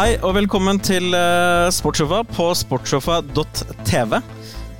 Hei 0.00 0.14
og 0.24 0.30
velkommen 0.32 0.78
til 0.80 1.12
uh, 1.12 1.66
Sportssofa 1.68 2.22
på 2.24 2.44
sportssofa.tv. 2.56 4.14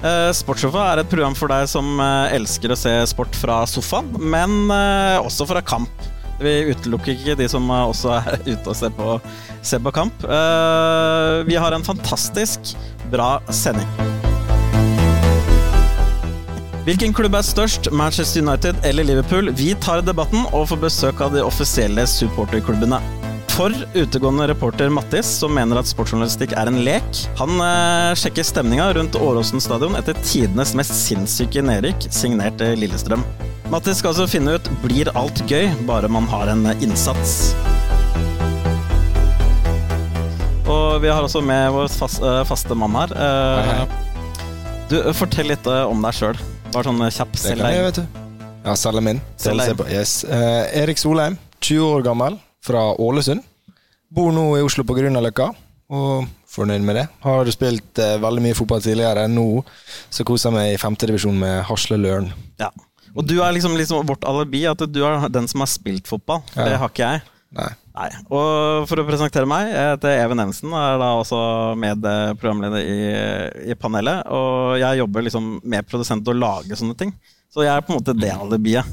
Uh, 0.01 0.31
Sportssofa 0.33 0.87
er 0.95 1.03
et 1.03 1.11
program 1.13 1.37
for 1.37 1.53
deg 1.53 1.67
som 1.69 2.01
uh, 2.01 2.33
elsker 2.33 2.73
å 2.73 2.79
se 2.81 2.95
sport 3.11 3.37
fra 3.37 3.59
sofaen, 3.69 4.09
men 4.17 4.73
også 5.21 5.45
fra 5.51 5.61
kamp. 5.61 6.09
Vi 6.41 6.55
utelukker 6.71 7.13
ikke 7.13 7.37
de 7.37 7.51
som 7.53 7.69
også 7.69 8.15
er 8.17 8.41
ute 8.55 8.65
og 8.65 8.81
ser 8.81 8.97
på, 8.97 9.19
ser 9.61 9.85
på 9.85 9.93
kamp. 9.93 10.25
vi 11.45 11.61
har 11.67 11.77
en 11.77 11.85
fantastisk 11.85 12.73
bra 13.13 13.43
sending. 13.53 13.93
Hvilken 16.89 17.13
klubb 17.13 17.37
er 17.37 17.45
størst, 17.45 17.93
Manchester 17.93 18.41
United 18.41 18.87
eller 18.89 19.05
Liverpool? 19.05 19.53
Vi 19.53 19.75
tar 19.85 20.01
debatten 20.01 20.49
og 20.49 20.71
får 20.73 20.87
besøk 20.89 21.21
av 21.21 21.37
de 21.37 21.45
offisielle 21.45 22.09
supporterklubbene 22.09 23.20
for 23.61 23.75
utegående 23.95 24.47
reporter 24.49 24.89
Mattis, 24.89 25.27
som 25.27 25.53
mener 25.53 25.77
at 25.77 25.89
sportsjournalistikk 25.91 26.55
er 26.57 26.69
en 26.71 26.79
lek. 26.81 27.19
Han 27.37 27.59
eh, 27.61 28.15
sjekker 28.17 28.47
stemninga 28.47 28.87
rundt 28.97 29.19
Åråsen 29.21 29.61
stadion 29.61 29.99
etter 29.99 30.17
tidenes 30.25 30.73
mest 30.79 30.95
sinnssyke 30.97 31.61
nedrykk, 31.69 32.07
signert 32.09 32.63
Lillestrøm. 32.81 33.21
Mattis 33.69 34.01
skal 34.01 34.15
altså 34.15 34.25
finne 34.33 34.55
ut 34.57 34.71
blir 34.81 35.11
alt 35.13 35.43
gøy 35.45 35.69
bare 35.85 36.09
man 36.09 36.25
har 36.33 36.49
en 36.55 36.71
innsats. 36.81 37.53
Og 40.65 40.97
vi 41.05 41.13
har 41.13 41.21
også 41.21 41.45
med 41.45 41.69
vår 41.77 41.93
fast, 41.93 42.25
uh, 42.25 42.41
faste 42.49 42.73
mann 42.73 42.97
her. 42.97 43.13
Uh, 43.13 43.85
du, 44.89 45.03
Fortell 45.21 45.53
litt 45.53 45.69
uh, 45.69 45.83
om 45.85 46.01
deg 46.09 46.17
sjøl. 46.17 46.41
Bare 46.71 46.89
sånn 46.89 47.05
kjapp 47.13 47.37
selv. 47.45 47.69
deg. 47.69 47.85
vet 47.91 48.01
du. 48.01 48.25
Ja, 48.65 48.81
selge 48.87 49.05
min. 49.05 49.21
Yes. 49.93 50.23
Erik 50.25 50.97
Solheim, 51.03 51.37
20 51.61 51.93
år 51.99 52.09
gammel, 52.09 52.41
fra 52.65 52.89
Ålesund. 52.97 53.50
Bor 54.11 54.33
nå 54.35 54.45
i 54.59 54.63
Oslo 54.67 54.83
på 54.83 54.97
Grünerløkka, 54.97 55.53
og 55.95 56.31
fornøyd 56.51 56.83
med 56.83 56.97
det. 56.99 57.05
Har 57.23 57.51
spilt 57.55 57.99
eh, 58.03 58.17
veldig 58.19 58.43
mye 58.43 58.57
fotball 58.59 58.83
tidligere. 58.83 59.29
Nå 59.31 59.63
så 60.11 60.27
koser 60.27 60.51
jeg 60.51 60.57
meg 60.57 60.71
i 60.73 60.81
femtedivisjon 60.83 61.37
med 61.39 61.61
Hasle 61.69 61.99
Løren. 62.01 62.33
Ja. 62.59 62.73
Og 63.15 63.27
du 63.27 63.37
er 63.43 63.55
liksom, 63.55 63.77
liksom, 63.79 64.03
vårt 64.07 64.27
alibi, 64.27 64.65
at 64.71 64.83
du 64.91 64.99
er 65.07 65.29
den 65.31 65.47
som 65.51 65.63
har 65.63 65.71
spilt 65.71 66.11
fotball. 66.11 66.43
Ja. 66.57 66.67
det 66.67 66.81
har 66.83 66.91
ikke 66.91 67.07
jeg. 67.07 67.23
Nei. 67.55 67.69
Nei. 68.01 68.09
Og 68.31 68.87
for 68.91 69.03
å 69.03 69.05
presentere 69.07 69.47
meg, 69.51 69.71
jeg 69.71 69.93
heter 69.93 70.17
Even 70.25 70.43
Evensen 70.43 70.75
er 70.79 70.99
da 71.03 71.13
også 71.19 71.39
medprogramleder 71.83 72.87
i, 72.87 72.99
i 73.71 73.79
panelet. 73.79 74.27
Og 74.27 74.75
jeg 74.83 75.03
jobber 75.03 75.27
liksom 75.27 75.53
med 75.63 75.87
produsent 75.91 76.31
og 76.31 76.39
lager 76.39 76.79
sånne 76.79 76.99
ting. 76.99 77.15
Så 77.51 77.63
jeg 77.67 77.75
er 77.75 77.87
på 77.87 77.95
en 77.95 77.99
måte 77.99 78.15
det 78.19 78.35
alibiet. 78.35 78.91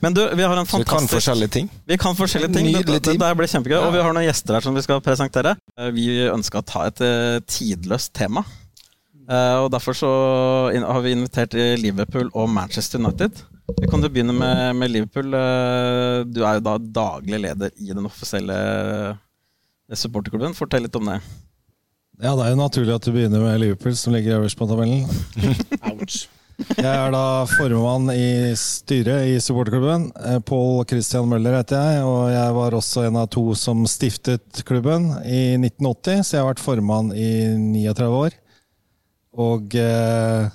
Men 0.00 0.14
du, 0.14 0.22
vi 0.34 0.42
har 0.42 0.56
en 0.56 0.66
fantastisk 0.66 0.72
Så 0.72 0.78
vi 0.78 0.84
kan 0.84 1.08
forskjellige 1.08 1.52
ting? 1.56 1.68
Vi 1.86 1.98
kan 1.98 2.16
forskjellige 2.16 2.54
ting. 2.54 2.66
Nydelig 2.66 3.00
det, 3.00 3.12
det, 3.12 3.18
det 3.20 3.36
blir 3.38 3.50
kjempegøy. 3.50 3.76
Ja. 3.76 3.84
Og 3.86 3.94
vi 3.94 4.02
har 4.02 4.16
noen 4.16 4.26
gjester 4.26 4.56
her 4.56 4.64
som 4.64 4.76
vi 4.76 4.82
skal 4.84 5.02
presentere. 5.04 5.54
Eh, 5.78 5.92
vi 5.94 6.06
ønska 6.30 6.62
å 6.62 6.66
ta 6.66 6.86
et 6.88 7.02
eh, 7.06 7.38
tidløst 7.46 8.12
tema. 8.16 8.44
Eh, 9.28 9.56
og 9.62 9.70
Derfor 9.74 9.96
så 9.96 10.10
har 10.72 11.04
vi 11.04 11.14
invitert 11.16 11.54
Liverpool 11.80 12.32
og 12.32 12.50
Manchester 12.50 13.02
United. 13.02 13.44
Vi 13.78 13.88
kan 13.88 14.02
jo 14.02 14.10
begynne 14.12 14.34
med, 14.36 14.64
med, 14.76 14.90
Liverpool. 14.90 15.30
Du 16.28 16.42
er 16.42 16.58
jo 16.58 16.66
da 16.66 16.76
daglig 16.82 17.38
leder 17.46 17.72
i 17.78 17.94
den 17.94 18.08
offisielle 18.08 18.58
supporterklubben. 19.94 20.56
Fortell 20.58 20.84
litt 20.88 20.98
om 20.98 21.08
det. 21.12 21.20
Ja, 22.22 22.34
Det 22.36 22.44
er 22.44 22.52
jo 22.52 22.60
naturlig 22.60 22.94
at 22.94 23.06
du 23.06 23.14
begynner 23.14 23.42
med 23.42 23.60
Liverpool, 23.62 23.96
som 23.96 24.14
ligger 24.14 24.40
øverst 24.40 24.58
på 24.58 24.68
tabellen. 24.70 25.06
Ouch. 25.90 26.26
Jeg 26.58 26.88
er 26.88 27.12
da 27.14 27.44
formann 27.48 28.10
i 28.12 28.52
styret 28.58 29.28
i 29.30 29.36
supporterklubben. 29.42 30.08
Eh, 30.28 30.38
Pål 30.46 30.84
Christian 30.90 31.28
Møller 31.30 31.56
heter 31.58 31.80
jeg, 31.80 32.06
og 32.06 32.30
jeg 32.32 32.56
var 32.56 32.76
også 32.76 33.06
en 33.08 33.18
av 33.22 33.28
to 33.32 33.44
som 33.58 33.84
stiftet 33.90 34.62
klubben 34.68 35.10
i 35.24 35.58
1980, 35.58 36.22
så 36.22 36.36
jeg 36.36 36.42
har 36.44 36.50
vært 36.52 36.64
formann 36.64 37.12
i 37.16 37.30
39 37.58 38.10
år. 38.18 38.36
Og 39.42 39.76
eh, 39.80 40.50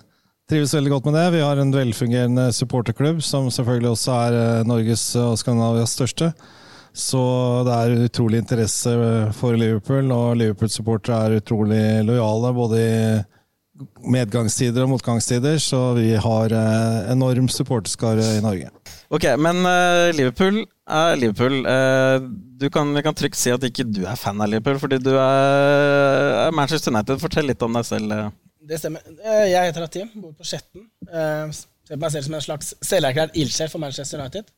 trives 0.50 0.76
veldig 0.78 0.94
godt 0.94 1.10
med 1.10 1.18
det. 1.20 1.26
Vi 1.38 1.44
har 1.44 1.62
en 1.62 1.74
velfungerende 1.76 2.50
supporterklubb, 2.56 3.24
som 3.26 3.50
selvfølgelig 3.54 3.94
også 3.96 4.20
er 4.28 4.40
eh, 4.42 4.68
Norges 4.70 5.10
og 5.22 5.38
Skandinavias 5.42 5.98
største. 5.98 6.32
Så 6.98 7.22
det 7.68 7.74
er 7.78 8.06
utrolig 8.08 8.40
interesse 8.42 8.94
for 9.38 9.58
Liverpool, 9.60 10.10
og 10.14 10.38
Liverpool-supportere 10.40 11.18
er 11.28 11.42
utrolig 11.42 11.82
lojale 12.08 12.54
både 12.58 12.80
i 12.82 13.02
medgangstider 14.08 14.86
og 14.86 14.94
motgangstider, 14.94 15.58
så 15.62 15.80
vi 15.98 16.10
har 16.22 16.54
eh, 16.56 17.12
enorm 17.14 17.50
supporterskare 17.52 18.26
i 18.38 18.44
Norge. 18.44 18.72
Ok, 19.14 19.28
men 19.42 19.62
eh, 19.70 20.10
Liverpool 20.18 20.64
er 20.64 21.20
Liverpool. 21.20 21.60
Eh, 21.68 22.28
du 22.62 22.68
kan, 22.74 22.94
vi 22.96 23.04
kan 23.06 23.18
trygt 23.18 23.40
si 23.40 23.54
at 23.54 23.64
ikke 23.68 23.88
du 23.90 24.04
er 24.06 24.20
fan 24.20 24.42
av 24.42 24.52
Liverpool, 24.52 24.80
fordi 24.82 25.00
du 25.04 25.14
er, 25.14 26.48
er 26.48 26.56
Manchester 26.56 26.94
United. 26.94 27.22
Fortell 27.22 27.50
litt 27.52 27.64
om 27.66 27.78
deg 27.78 27.88
selv. 27.88 28.16
Det 28.68 28.82
stemmer. 28.82 29.06
Jeg 29.48 29.70
heter 29.70 29.86
Atim, 29.86 30.10
bor 30.20 30.34
på 30.36 30.48
Skjetten. 30.48 30.88
Ser 31.08 31.96
på 31.96 32.02
meg 32.04 32.16
selv 32.16 32.28
som 32.28 32.36
en 32.36 32.44
slags 32.44 32.74
selverklært 32.84 33.38
ildsjel 33.40 33.72
for 33.72 33.84
Manchester 33.84 34.20
United. 34.20 34.50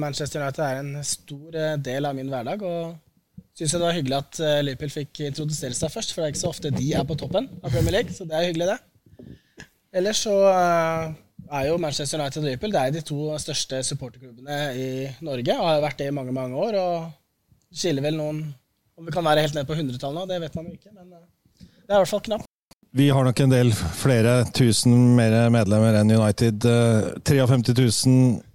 Manchester 0.00 0.42
United 0.42 0.64
er 0.64 0.80
en 0.80 1.04
stor 1.06 1.58
del 1.84 2.08
av 2.08 2.16
min 2.16 2.30
hverdag. 2.32 2.64
og 2.64 2.96
syns 3.58 3.74
det 3.74 3.80
var 3.82 3.96
hyggelig 3.96 4.18
at 4.20 4.40
eh, 4.44 4.60
Liverpool 4.62 4.92
fikk 4.92 5.24
introdusere 5.26 5.74
seg 5.74 5.90
først, 5.90 6.12
for 6.14 6.22
det 6.22 6.28
er 6.28 6.34
ikke 6.34 6.44
så 6.44 6.52
ofte 6.52 6.74
de 6.74 6.90
er 6.94 7.06
på 7.06 7.16
toppen 7.18 7.48
av 7.58 7.72
Premier 7.72 7.96
League, 7.96 8.14
så 8.14 8.26
det 8.28 8.36
er 8.38 8.50
hyggelig, 8.52 8.68
det. 8.70 9.32
Ellers 9.98 10.20
så 10.22 10.34
eh, 10.52 11.16
er 11.58 11.70
jo 11.70 11.80
Manchester 11.82 12.20
United 12.20 12.44
og 12.44 12.46
Liverpool 12.46 12.74
det 12.74 12.82
er 12.82 12.94
de 12.94 13.02
to 13.08 13.32
største 13.42 13.80
supporterklubbene 13.88 14.58
i 14.78 14.90
Norge, 15.26 15.56
og 15.56 15.70
har 15.72 15.82
vært 15.82 15.98
det 16.02 16.10
i 16.12 16.14
mange, 16.14 16.34
mange 16.36 16.60
år. 16.68 16.78
og 16.78 17.74
skiller 17.74 18.04
vel 18.04 18.16
noen 18.16 18.38
Om 18.98 19.06
vi 19.06 19.12
kan 19.14 19.26
være 19.26 19.42
helt 19.44 19.54
ned 19.54 19.66
på 19.68 19.76
hundretallet 19.78 20.16
nå, 20.18 20.22
det 20.26 20.38
vet 20.42 20.54
man 20.58 20.70
jo 20.70 20.72
ikke, 20.74 20.94
men 20.94 21.10
eh, 21.18 21.26
det 21.58 21.92
er 21.92 21.98
i 21.98 22.02
hvert 22.02 22.10
fall 22.10 22.24
knapt. 22.26 22.46
Vi 22.98 23.10
har 23.12 23.24
nok 23.26 23.40
en 23.44 23.52
del 23.52 23.70
flere 23.74 24.32
tusen 24.56 24.94
mer 25.16 25.34
medlemmer 25.52 25.98
enn 26.00 26.10
United. 26.10 26.64
53 27.28 27.74
000 27.76 28.47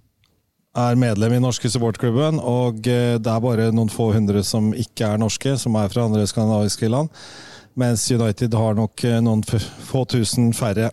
er 0.74 0.98
medlem 0.98 1.36
i 1.36 1.42
norske 1.42 1.70
supportklubben, 1.70 2.40
og 2.42 2.86
eh, 2.90 3.16
det 3.22 3.30
er 3.30 3.42
bare 3.42 3.70
noen 3.74 3.92
få 3.92 4.10
hundre 4.14 4.42
som 4.46 4.72
ikke 4.74 5.14
er 5.14 5.20
norske, 5.22 5.56
som 5.60 5.76
er 5.78 5.92
fra 5.92 6.08
andre 6.08 6.26
skandinaviske 6.26 6.90
land. 6.90 7.12
Mens 7.78 8.06
United 8.10 8.54
har 8.54 8.74
nok 8.78 9.04
eh, 9.06 9.20
noen 9.22 9.42
få 9.44 10.04
tusen 10.10 10.52
færre. 10.54 10.90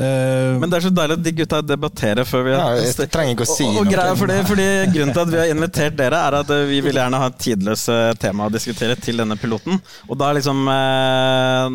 Uh, 0.00 0.56
Men 0.62 0.70
det 0.70 0.78
er 0.78 0.84
så 0.86 0.90
deilig 0.94 1.16
at 1.18 1.24
de 1.24 1.32
gutta 1.36 1.58
debatterer 1.66 2.24
før 2.24 2.44
vi 2.46 2.52
ja, 2.54 2.68
Jeg 2.78 3.08
trenger 3.12 3.34
ikke 3.34 3.44
å 3.44 3.48
si 3.50 3.66
og, 3.66 3.80
og 3.82 3.88
noe. 3.90 4.14
Fordi, 4.16 4.36
fordi, 4.48 4.68
Grunnen 4.94 5.12
til 5.12 5.22
at 5.26 5.32
vi 5.32 5.40
har 5.42 5.50
invitert 5.52 5.98
dere, 5.98 6.20
er 6.28 6.36
at 6.38 6.52
vi 6.70 6.78
vil 6.86 7.00
gjerne 7.00 7.20
ha 7.20 7.28
et 7.28 7.40
tidløst 7.42 7.90
tema 8.22 8.46
å 8.46 8.54
diskutere 8.54 8.96
til 8.96 9.20
denne 9.20 9.36
piloten. 9.40 9.76
Og 10.06 10.16
da 10.20 10.30
er 10.30 10.38
liksom 10.38 10.62
uh, 10.70 11.66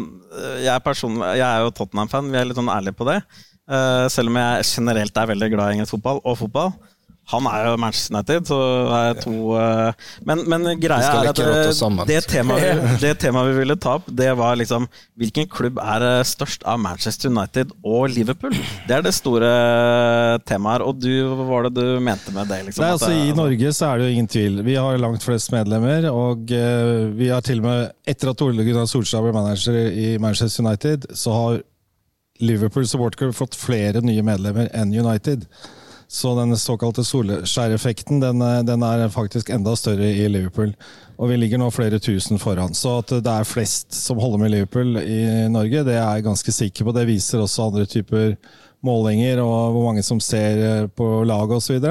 jeg, 0.64 0.96
jeg, 0.96 1.44
er 1.44 1.68
jo 1.68 1.76
Tottenham-fan, 1.76 2.32
vi 2.32 2.40
er 2.40 2.50
litt 2.50 2.58
sånn 2.58 2.74
ærlige 2.74 2.98
på 2.98 3.10
det. 3.12 3.20
Uh, 3.70 4.08
selv 4.14 4.32
om 4.32 4.42
jeg 4.42 4.66
generelt 4.72 5.22
er 5.22 5.32
veldig 5.36 5.52
glad 5.54 5.70
i 5.70 5.78
engelsk 5.78 5.98
fotball 5.98 6.24
og 6.24 6.40
fotball. 6.42 6.74
Han 7.32 7.48
er 7.50 7.72
jo 7.72 7.78
Manchester 7.82 8.14
United, 8.14 8.46
så 8.46 8.60
er 8.94 9.18
to 9.18 9.34
uh, 9.58 10.10
men, 10.30 10.44
men, 10.50 10.68
greia 10.78 11.10
er 11.10 11.30
at 11.32 11.40
eh, 11.42 12.02
det 12.06 12.20
temaet, 12.30 12.84
det 13.04 13.16
temaet 13.24 13.50
vi 13.50 13.56
ville 13.64 13.78
ta 13.82 13.96
opp, 13.98 14.12
det 14.14 14.30
var 14.38 14.60
liksom 14.60 14.86
Hvilken 15.18 15.48
klubb 15.50 15.80
er 15.82 16.04
eh, 16.04 16.22
størst 16.28 16.66
av 16.68 16.78
Manchester 16.84 17.32
United 17.32 17.72
og 17.82 18.12
Liverpool? 18.12 18.54
Det 18.86 18.98
er 18.98 19.04
det 19.06 19.14
store 19.16 19.48
temaet 20.46 20.76
her. 20.76 20.84
Og 20.84 21.00
du, 21.00 21.10
hva 21.30 21.46
var 21.48 21.70
det 21.70 21.72
du 21.78 22.02
mente 22.04 22.34
med 22.36 22.50
det? 22.52 22.60
Liksom, 22.68 22.84
Nei, 22.84 22.90
altså, 22.98 23.12
I 23.16 23.32
Norge 23.38 23.72
så 23.78 23.88
er 23.88 24.02
det 24.02 24.10
jo 24.10 24.16
ingen 24.18 24.28
tvil. 24.32 24.60
Vi 24.68 24.76
har 24.76 25.00
langt 25.00 25.24
flest 25.24 25.54
medlemmer, 25.56 26.10
og 26.12 26.52
uh, 26.52 27.08
vi 27.16 27.32
har 27.32 27.46
til 27.46 27.64
og 27.64 27.70
med 27.70 28.12
Etter 28.12 28.34
at 28.34 28.44
Ole 28.44 28.68
Gunnar 28.68 28.90
Solskjær 28.92 29.24
ble 29.24 29.34
manager 29.36 29.80
i 29.88 30.18
Manchester 30.22 30.66
United, 30.66 31.08
så 31.16 31.40
har 31.40 31.64
Liverpool 32.44 32.88
supporterklubb 32.88 33.36
fått 33.38 33.56
flere 33.56 34.04
nye 34.04 34.24
medlemmer 34.26 34.70
enn 34.76 34.92
United. 34.92 35.48
Så 36.08 36.36
den 36.38 36.54
såkalte 36.60 37.04
solskjæreffekten 37.06 38.22
den, 38.22 38.44
den, 38.68 38.84
er 38.86 39.10
faktisk 39.14 39.50
enda 39.50 39.74
større 39.80 40.12
i 40.12 40.28
Liverpool. 40.30 40.76
Og 41.18 41.32
vi 41.32 41.40
ligger 41.40 41.60
nå 41.62 41.72
flere 41.74 42.00
tusen 42.00 42.40
foran. 42.40 42.76
Så 42.78 43.00
at 43.02 43.16
det 43.26 43.32
er 43.32 43.48
flest 43.48 43.96
som 43.96 44.20
holder 44.22 44.44
med 44.44 44.54
Liverpool 44.54 45.00
i 45.02 45.48
Norge, 45.52 45.86
det 45.88 45.98
er 45.98 46.04
jeg 46.04 46.28
ganske 46.28 46.56
sikker 46.56 46.86
på. 46.86 46.96
Det 46.96 47.08
viser 47.10 47.42
også 47.42 47.70
andre 47.70 47.88
typer 47.90 48.36
målinger 48.86 49.42
og 49.44 49.74
hvor 49.74 49.88
mange 49.88 50.04
som 50.06 50.22
ser 50.22 50.62
eh, 50.62 50.88
på 50.88 51.24
laget 51.28 51.58
osv. 51.58 51.88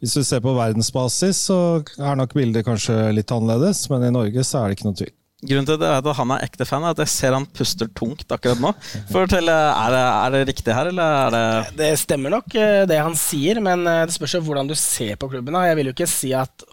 Hvis 0.00 0.16
du 0.16 0.24
ser 0.24 0.42
på 0.44 0.56
verdensbasis, 0.56 1.44
så 1.50 1.60
er 1.98 2.18
nok 2.18 2.34
bildet 2.36 2.66
kanskje 2.66 2.96
litt 3.16 3.32
annerledes, 3.34 3.84
men 3.92 4.08
i 4.08 4.14
Norge 4.14 4.44
så 4.46 4.62
er 4.62 4.70
det 4.70 4.78
ikke 4.78 4.88
noe 4.88 5.00
tvil. 5.02 5.14
Grunnen 5.40 5.64
til 5.64 5.84
at 5.88 6.08
han 6.18 6.32
er 6.34 6.42
ekte 6.44 6.66
fan, 6.68 6.84
er 6.84 6.92
at 6.92 7.00
jeg 7.00 7.08
ser 7.08 7.32
han 7.32 7.46
puster 7.56 7.88
tungt 7.96 8.28
akkurat 8.34 8.60
nå. 8.60 8.74
Fortell, 9.08 9.48
er 9.48 9.94
det, 9.94 10.02
er 10.02 10.34
det 10.34 10.42
riktig 10.50 10.74
her, 10.76 10.90
eller 10.90 11.16
er 11.20 11.32
det 11.32 11.78
Det 11.78 11.88
stemmer 12.02 12.34
nok, 12.34 12.52
eh, 12.60 12.82
det 12.90 12.98
han 13.00 13.16
sier, 13.16 13.62
men 13.64 13.86
eh, 13.88 14.02
det 14.08 14.16
spørs 14.16 14.36
jo 14.36 14.42
hvordan 14.44 14.68
du 14.68 14.76
ser 14.76 15.16
på 15.20 15.30
klubben. 15.32 15.56
Jeg 15.64 15.78
vil 15.78 15.88
jo 15.88 15.96
ikke 15.96 16.10
si 16.10 16.34
at, 16.36 16.66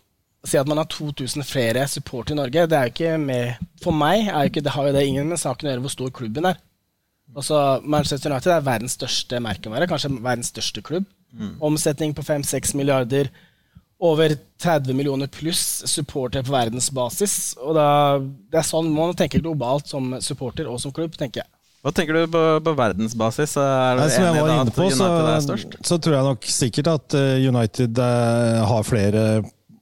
si 0.44 0.60
at 0.60 0.68
man 0.68 0.82
har 0.82 0.90
2000 0.92 1.48
flere 1.48 1.88
supportere 1.88 2.36
i 2.36 2.42
Norge. 2.42 2.68
Det 2.68 2.78
er 2.78 2.90
jo 2.90 2.96
ikke 2.96 3.18
med 3.24 3.68
For 3.84 3.96
meg 3.96 4.28
er 4.28 4.52
ikke, 4.52 4.66
det 4.66 4.76
har 4.76 4.90
jo 4.90 4.96
det 4.98 5.06
ingen 5.08 5.32
med 5.32 5.40
saken 5.40 5.70
å 5.70 5.72
gjøre 5.72 5.86
hvor 5.88 5.96
stor 5.96 6.16
klubben 6.20 6.52
er. 6.52 6.60
Også 7.38 7.62
Manchester 7.88 8.32
United 8.32 8.52
er 8.52 8.68
verdens 8.68 8.96
største 9.00 9.40
merkevare, 9.44 9.88
kanskje 9.88 10.12
verdens 10.16 10.52
største 10.52 10.84
klubb. 10.84 11.08
Mm. 11.32 11.56
Omsetning 11.64 12.16
på 12.16 12.24
5-6 12.24 12.76
milliarder. 12.80 13.32
Over 14.00 14.34
30 14.62 14.94
millioner 14.94 15.28
pluss 15.28 15.82
supportere 15.90 16.46
på 16.46 16.54
verdensbasis. 16.54 17.56
Og 17.62 17.74
da, 17.78 17.88
det 18.22 18.62
er 18.62 18.68
sånn 18.68 18.90
man 18.94 19.16
tenker 19.18 19.42
globalt 19.42 19.90
som 19.90 20.16
supporter 20.22 20.70
og 20.70 20.82
som 20.82 20.94
klubb, 20.94 21.18
tenker 21.18 21.44
jeg. 21.44 21.52
Hva 21.86 21.94
tenker 21.96 22.18
du 22.18 22.32
på, 22.34 22.44
på 22.66 22.74
verdensbasis? 22.78 23.54
Er 23.62 23.98
du 23.98 24.02
Nei, 24.04 24.08
som 24.14 24.26
jeg 24.26 24.38
var 24.44 24.54
inne 24.54 24.74
på, 24.76 24.88
så, 24.92 25.10
er 25.24 25.44
størst? 25.46 25.78
så 25.88 26.00
tror 26.02 26.18
jeg 26.18 26.28
nok 26.28 26.48
sikkert 26.52 26.90
at 26.92 27.18
eh, 27.18 27.46
United 27.48 28.02
eh, 28.04 28.64
har 28.72 28.88
flere 28.88 29.28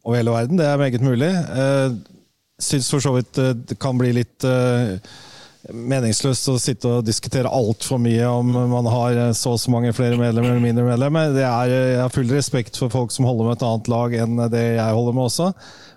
over 0.06 0.20
hele 0.20 0.36
verden. 0.36 0.60
Det 0.60 0.68
er 0.70 0.78
meget 0.80 1.02
mulig. 1.02 1.32
Uh, 1.50 1.96
Syns 2.62 2.88
for 2.88 3.04
så 3.04 3.12
vidt 3.16 3.36
det 3.68 3.76
kan 3.82 3.98
bli 4.00 4.14
litt 4.16 4.46
meningsløst 5.74 6.50
å 6.52 6.58
sitte 6.62 6.90
og 6.98 7.06
diskutere 7.08 7.50
altfor 7.50 8.00
mye 8.02 8.28
om 8.30 8.52
man 8.72 8.90
har 8.92 9.18
eh, 9.18 9.32
så 9.38 9.56
og 9.56 9.62
så 9.62 9.74
mange 9.74 9.94
flere 9.96 10.20
medlemmer 10.20 10.54
eller 10.54 10.64
mindre 10.64 10.86
medlemmer. 10.88 11.34
Er, 11.40 11.72
jeg 11.72 12.02
har 12.04 12.14
full 12.14 12.30
respekt 12.34 12.78
for 12.80 12.94
folk 12.94 13.14
som 13.16 13.28
holder 13.30 13.50
med 13.50 13.58
et 13.58 13.66
annet 13.70 13.92
lag 13.92 14.18
enn 14.24 14.46
det 14.54 14.66
jeg 14.76 15.00
holder 15.00 15.18
med 15.18 15.30
også. 15.30 15.52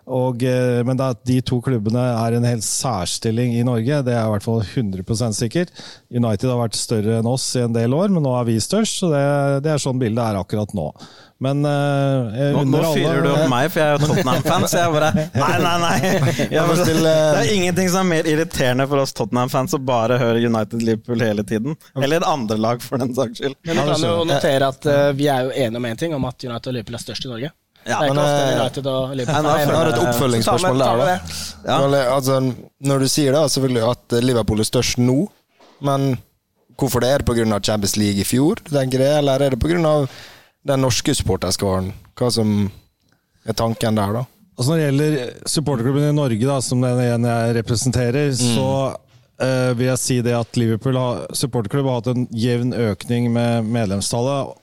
Og, 0.08 0.42
eh, 0.42 0.80
men 0.88 1.00
at 1.04 1.20
de 1.28 1.38
to 1.44 1.60
klubbene 1.64 2.00
er 2.00 2.36
en 2.38 2.48
helt 2.48 2.64
særstilling 2.64 3.54
i 3.58 3.64
Norge, 3.66 4.00
det 4.06 4.14
er 4.16 4.24
i 4.24 4.32
hvert 4.32 4.46
fall 4.46 4.62
100% 4.64 5.36
sikkert. 5.36 5.72
United 6.08 6.48
har 6.48 6.60
vært 6.62 6.78
større 6.78 7.20
enn 7.20 7.28
oss 7.28 7.50
i 7.58 7.64
en 7.66 7.76
del 7.76 7.96
år, 7.96 8.08
men 8.14 8.24
nå 8.24 8.32
er 8.38 8.48
vi 8.48 8.58
størst. 8.62 9.02
så 9.02 9.12
Det, 9.12 9.24
det 9.66 9.74
er 9.74 9.82
sånn 9.82 10.00
bildet 10.00 10.24
er 10.24 10.40
akkurat 10.40 10.72
nå. 10.76 10.90
Men 11.38 11.60
uh, 11.62 12.34
Nå, 12.56 12.64
nå 12.66 12.78
fyrer 12.96 13.20
du 13.22 13.28
opp 13.30 13.44
meg, 13.52 13.68
for 13.70 13.78
jeg 13.78 13.92
er 13.92 14.00
jo 14.00 14.08
Tottenham-fan, 14.10 14.64
så 14.66 14.80
jeg 14.80 14.94
bare 14.96 15.10
Nei, 15.14 15.52
nei, 15.62 15.74
nei! 15.84 15.98
Jeg 16.56 16.64
bare, 16.66 16.86
det 16.88 17.12
er 17.12 17.52
ingenting 17.54 17.90
som 17.92 18.00
er 18.00 18.08
mer 18.10 18.30
irriterende 18.32 18.88
for 18.90 19.04
oss 19.04 19.14
Tottenham-fans 19.14 19.76
å 19.78 19.80
bare 19.92 20.18
høre 20.18 20.42
United-Liverpool 20.42 21.22
hele 21.22 21.44
tiden. 21.46 21.78
Eller 21.94 22.18
et 22.18 22.26
andre 22.26 22.58
lag, 22.58 22.82
for 22.82 22.98
den 22.98 23.14
saks 23.14 23.38
skyld. 23.38 23.54
Men 23.68 23.78
du 23.78 23.84
kan 23.92 24.08
jo 24.08 24.16
notere 24.26 24.72
at 24.74 24.90
uh, 24.90 25.12
vi 25.18 25.30
er 25.30 25.46
jo 25.46 25.54
enige 25.54 25.78
om 25.78 25.88
én 25.92 26.02
ting, 26.02 26.16
om 26.18 26.26
at 26.26 26.42
United 26.42 26.72
og 26.72 26.78
Liverpool 26.80 26.98
er 26.98 27.06
størst 27.06 27.28
i 27.28 27.30
Norge. 27.30 27.54
Ja, 27.86 28.00
det 28.02 28.08
er 28.08 28.10
ikke 28.10 28.14
men, 28.14 28.22
ofte 28.22 28.44
eh, 28.44 28.60
United 28.60 28.88
og 28.92 29.12
Liverpool 29.16 29.46
Jeg 29.48 29.68
har 29.74 29.90
et 29.90 30.00
oppfølgingsspørsmål 30.02 30.82
der. 30.82 31.34
Ja. 31.64 31.76
Altså, 32.14 32.40
når 32.90 33.04
du 33.04 33.08
sier 33.08 33.36
da 33.36 33.44
selvfølgelig 33.48 33.84
at 33.88 34.16
Liverpool 34.24 34.60
er 34.64 34.68
størst 34.68 35.00
nå, 35.00 35.20
men 35.86 36.10
hvorfor 36.78 37.02
det? 37.02 37.12
Er 37.12 37.22
det 37.22 37.28
pga. 37.28 37.60
Champions 37.64 37.96
League 37.96 38.20
i 38.22 38.26
fjor, 38.26 38.60
tenker 38.68 39.02
det, 39.02 39.12
eller 39.20 39.46
er 39.46 39.54
det 39.54 39.60
pga. 39.62 39.94
den 40.68 40.84
norske 40.84 41.14
supporterskaren? 41.14 41.92
Hva 42.18 42.30
som 42.34 42.70
er 43.46 43.56
tanken 43.56 43.98
der, 43.98 44.20
da? 44.20 44.24
Altså 44.58 44.72
Når 44.72 44.78
det 44.78 44.86
gjelder 44.86 45.18
supporterklubben 45.46 46.08
i 46.08 46.14
Norge, 46.16 46.46
da, 46.46 46.60
som 46.60 46.80
den 46.82 47.02
ene 47.04 47.34
jeg 47.34 47.58
representerer, 47.60 48.32
så 48.34 48.70
uh, 49.38 49.70
vil 49.78 49.86
jeg 49.86 50.02
si 50.02 50.16
det 50.24 50.34
at 50.34 50.58
Liverpool 50.58 50.98
har, 50.98 51.28
supporterklubb 51.30 51.86
har 51.86 52.00
hatt 52.00 52.10
en 52.10 52.26
jevn 52.34 52.74
økning 52.74 53.30
med 53.34 53.68
medlemstallet 53.70 54.56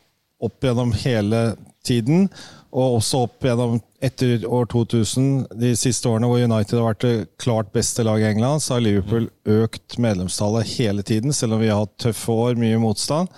opp 0.44 0.68
gjennom 0.68 0.92
hele 1.00 1.46
tiden. 1.88 2.28
Og 2.76 2.98
også 2.98 3.22
opp 3.24 3.46
gjennom 3.46 3.78
etter 4.04 4.44
år 4.52 4.66
2000, 4.74 5.46
de 5.62 5.70
siste 5.80 6.10
årene 6.12 6.28
hvor 6.28 6.44
United 6.44 6.76
har 6.76 6.90
vært 6.90 7.06
det 7.06 7.28
klart 7.40 7.70
beste 7.74 8.04
laget 8.04 8.28
i 8.28 8.34
England, 8.36 8.62
så 8.62 8.76
har 8.76 8.84
Liverpool 8.84 9.30
økt 9.48 9.96
medlemstallet 10.04 10.76
hele 10.76 11.06
tiden, 11.08 11.32
selv 11.34 11.56
om 11.56 11.64
vi 11.64 11.72
har 11.72 11.86
hatt 11.86 11.96
tøffe 12.04 12.36
år, 12.36 12.60
mye 12.60 12.82
motstand 12.84 13.32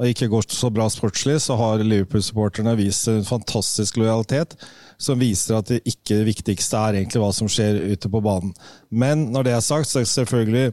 og 0.00 0.08
ikke 0.08 0.30
går 0.32 0.46
så 0.48 0.70
bra 0.72 0.86
sportslig, 0.90 1.36
så 1.44 1.56
har 1.60 1.82
Liverpool-supporterne 1.84 2.72
vist 2.78 3.08
en 3.12 3.26
fantastisk 3.28 3.98
lojalitet 4.00 4.56
som 5.02 5.20
viser 5.20 5.58
at 5.58 5.68
det 5.68 5.82
ikke 5.88 6.22
viktigste 6.28 6.78
er 6.78 7.00
egentlig 7.00 7.20
hva 7.20 7.32
som 7.36 7.50
skjer 7.50 7.80
ute 7.92 8.08
på 8.08 8.22
banen. 8.24 8.54
Men 8.88 9.28
når 9.34 9.48
det 9.48 9.54
er 9.56 9.64
sagt, 9.64 9.90
så 9.90 10.00
er 10.00 10.06
det 10.06 10.14
selvfølgelig 10.14 10.72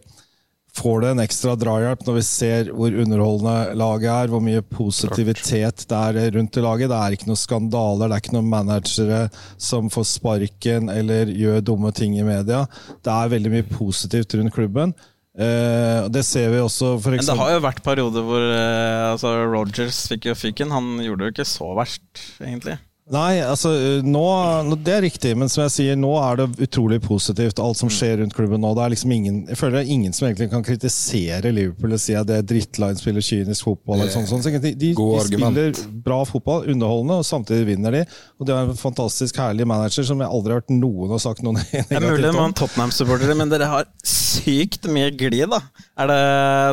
får 0.77 1.01
det 1.01 1.12
en 1.13 1.21
ekstra 1.24 1.56
drahjelp 1.60 2.06
når 2.07 2.18
vi 2.19 2.24
ser 2.25 2.71
hvor 2.75 2.94
underholdende 3.04 3.75
laget 3.80 4.10
er, 4.13 4.31
hvor 4.31 4.44
mye 4.44 4.63
positivitet 4.63 5.86
det 5.89 6.00
er 6.00 6.31
rundt 6.38 6.60
i 6.60 6.63
laget. 6.63 6.92
Det 6.92 7.00
er 7.00 7.16
ikke 7.16 7.30
noen 7.30 7.42
skandaler, 7.42 8.07
det 8.07 8.18
er 8.18 8.24
ikke 8.24 8.36
noen 8.38 8.51
managere 8.51 9.21
som 9.57 9.89
får 9.94 10.10
sparken 10.13 10.92
eller 10.94 11.31
gjør 11.33 11.63
dumme 11.71 11.94
ting 11.95 12.18
i 12.19 12.27
media. 12.27 12.66
Det 13.06 13.16
er 13.16 13.33
veldig 13.36 13.56
mye 13.57 13.69
positivt 13.71 14.38
rundt 14.39 14.56
klubben. 14.56 14.95
Eh, 15.39 16.10
det 16.12 16.25
ser 16.27 16.50
vi 16.51 16.60
også 16.60 16.98
for 17.00 17.16
Men 17.16 17.24
det 17.24 17.39
har 17.39 17.54
jo 17.54 17.63
vært 17.63 17.83
perioder 17.86 18.25
hvor 18.27 18.44
eh, 18.44 19.06
altså 19.13 19.33
Rogers 19.48 20.01
fikk 20.12 20.31
jo 20.31 20.36
fyken. 20.36 20.74
Han 20.75 20.98
gjorde 21.06 21.21
det 21.21 21.30
jo 21.30 21.36
ikke 21.38 21.48
så 21.48 21.69
verst, 21.77 22.24
egentlig. 22.44 22.80
Nei, 23.10 23.40
altså 23.42 23.72
nå, 24.06 24.22
nå- 24.70 24.78
Det 24.86 24.94
er 24.94 25.02
riktig, 25.02 25.32
men 25.38 25.50
som 25.50 25.64
jeg 25.64 25.72
sier, 25.74 25.96
nå 25.98 26.12
er 26.22 26.36
det 26.44 26.68
utrolig 26.68 27.00
positivt, 27.02 27.58
alt 27.60 27.78
som 27.80 27.90
skjer 27.90 28.20
rundt 28.22 28.36
klubben 28.38 28.62
nå. 28.62 28.70
Det 28.78 28.84
er 28.86 28.94
liksom 28.94 29.14
ingen, 29.16 29.40
jeg 29.50 29.58
føler 29.58 29.80
det 29.80 29.82
er 29.88 29.94
ingen 29.96 30.14
som 30.14 30.28
egentlig 30.28 30.50
kan 30.52 30.66
kritisere 30.68 31.50
Liverpool 31.56 31.96
og 31.98 32.02
si 32.04 32.14
at 32.14 32.28
det 32.30 32.38
er 32.38 32.46
drittline, 32.52 33.00
spiller 33.02 33.26
kynisk 33.26 33.66
fotball. 33.66 34.04
eller 34.04 34.14
sånn, 34.14 34.28
sånn. 34.30 34.44
Så 34.46 34.54
de, 34.62 34.76
de, 34.78 34.94
de 34.94 35.24
spiller 35.26 35.74
bra 36.06 36.20
fotball, 36.30 36.68
underholdende, 36.70 37.18
og 37.24 37.26
samtidig 37.26 37.66
vinner 37.72 37.98
de. 37.98 38.04
Og 38.38 38.46
de 38.46 38.54
har 38.54 38.70
en 38.70 38.78
fantastisk 38.78 39.42
herlig 39.42 39.66
manager 39.66 40.06
som 40.06 40.22
jeg 40.22 40.30
aldri 40.30 40.54
har 40.54 40.62
hørt 40.62 40.70
noen 40.78 41.16
har 41.16 41.24
sagt 41.26 41.42
noe 41.42 41.58
Det 41.72 41.90
er 41.90 42.06
mulig 42.06 42.30
man 42.30 42.52
om. 42.52 42.56
Tottenham-supportere, 42.62 43.34
men 43.42 43.50
dere 43.50 43.72
har 43.74 43.90
sykt 44.06 44.86
mye 44.94 45.10
glid, 45.18 45.50
da. 45.50 45.64
Er 46.00 46.12
det 46.14 46.20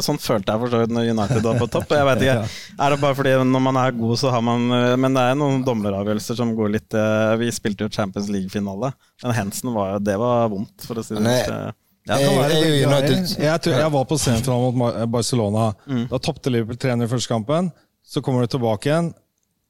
Sånn 0.05 0.21
følte 0.21 0.53
jeg 0.53 0.61
for 0.61 0.69
så 0.75 0.83
vidt 0.85 0.93
når 0.93 1.09
United 1.17 1.41
var 1.49 1.57
på 1.65 1.71
topp. 1.73 1.97
Jeg 1.97 2.07
vet 2.13 2.23
ikke, 2.27 2.39
Er 2.85 2.93
det 2.93 3.01
bare 3.01 3.17
fordi 3.17 3.33
når 3.41 3.63
man 3.71 3.81
er 3.81 3.97
god, 3.97 4.15
så 4.21 4.31
har 4.37 4.45
man 4.45 4.69
Men 5.01 5.17
det 5.17 5.23
er 5.33 5.39
noen 5.41 5.65
dommeravgjørelser 5.65 6.26
som 6.35 6.57
går 6.57 6.71
litt 6.73 6.95
eh, 6.95 7.37
Vi 7.37 7.51
spilte 7.53 7.85
jo 7.87 7.89
Champions 7.89 8.29
League-finale, 8.29 8.93
men 9.23 9.33
Hensen 9.33 9.73
var 9.73 9.93
jo 9.93 9.99
Det 9.99 10.17
var 10.19 10.49
vondt, 10.49 10.83
for 10.87 10.95
å 10.97 11.05
si 11.05 11.15
det 11.15 11.23
sånn. 11.23 11.29
jeg- 11.31 11.75
Ja, 12.09 12.17
Jeg- 12.19 13.37
jeg. 13.39 13.63
Jeg, 13.67 13.91
var 13.93 14.05
på 14.05 14.17
semifinalen 14.19 14.75
mot 14.77 14.95
Barcelona. 15.11 15.75
Mm. 15.89 16.09
Da 16.09 16.19
tapte 16.19 16.51
Liverpool 16.51 16.77
3-0 16.77 17.03
i 17.03 17.07
første 17.09 17.29
kampen. 17.29 17.73
Så 18.07 18.23
kommer 18.23 18.43
du 18.43 18.47
tilbake 18.57 18.87
igjen. 18.87 19.13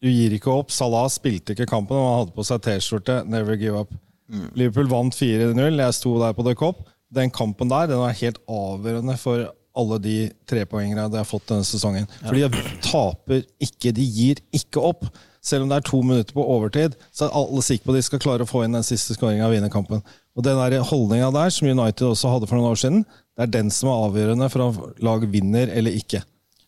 Du 0.02 0.08
gir 0.08 0.30
ikke 0.38 0.52
opp. 0.52 0.70
Salah 0.70 1.08
spilte 1.08 1.54
ikke 1.56 1.66
kampen, 1.66 1.96
og 1.96 2.04
han 2.10 2.18
hadde 2.26 2.34
på 2.36 2.44
seg 2.44 2.60
T-skjorte. 2.60 3.26
Never 3.26 3.56
give 3.56 3.74
up. 3.80 3.88
Mm. 4.30 4.50
Liverpool 4.54 4.86
vant 4.86 5.14
4-0. 5.14 5.76
Jeg 5.78 5.94
sto 5.94 6.18
der 6.18 6.34
på 6.34 6.44
The 6.44 6.54
Cop. 6.54 6.86
Den 7.10 7.30
kampen 7.30 7.68
der 7.70 7.86
den 7.86 7.98
var 7.98 8.12
helt 8.12 8.38
avgjørende 8.46 9.16
for 9.18 9.48
alle 9.78 9.98
de 10.02 10.16
trepoengere 10.48 11.08
de 11.12 11.20
har 11.20 11.28
fått 11.28 11.48
denne 11.50 11.66
sesongen. 11.66 12.08
For 12.24 12.36
de 12.36 12.66
taper 12.84 13.42
ikke. 13.62 13.94
De 13.96 14.04
gir 14.04 14.42
ikke 14.56 14.82
opp. 14.82 15.08
Selv 15.46 15.62
om 15.62 15.70
det 15.70 15.78
er 15.78 15.86
to 15.86 16.00
minutter 16.02 16.34
på 16.34 16.42
overtid, 16.42 16.96
så 17.14 17.28
er 17.28 17.36
alle 17.38 17.62
sikre 17.62 17.86
på 17.86 17.94
at 17.94 18.00
de 18.00 18.06
skal 18.08 18.22
klare 18.22 18.42
å 18.42 18.50
få 18.50 18.64
inn 18.66 18.74
den 18.74 18.86
siste 18.86 19.14
skåringa 19.14 19.46
og 19.46 19.54
vinne 19.54 19.70
kampen. 19.70 20.02
Og 20.34 20.44
den 20.44 20.58
holdninga 20.58 21.28
der, 21.32 21.52
som 21.54 21.68
United 21.70 22.08
også 22.08 22.32
hadde 22.32 22.48
for 22.50 22.58
noen 22.58 22.72
år 22.72 22.80
siden, 22.80 23.04
det 23.36 23.46
er 23.46 23.52
den 23.54 23.70
som 23.70 23.92
er 23.92 24.08
avgjørende 24.08 24.48
for 24.50 24.64
om 24.64 24.80
lag 25.06 25.28
vinner 25.30 25.70
eller 25.70 25.94
ikke. 25.94 26.24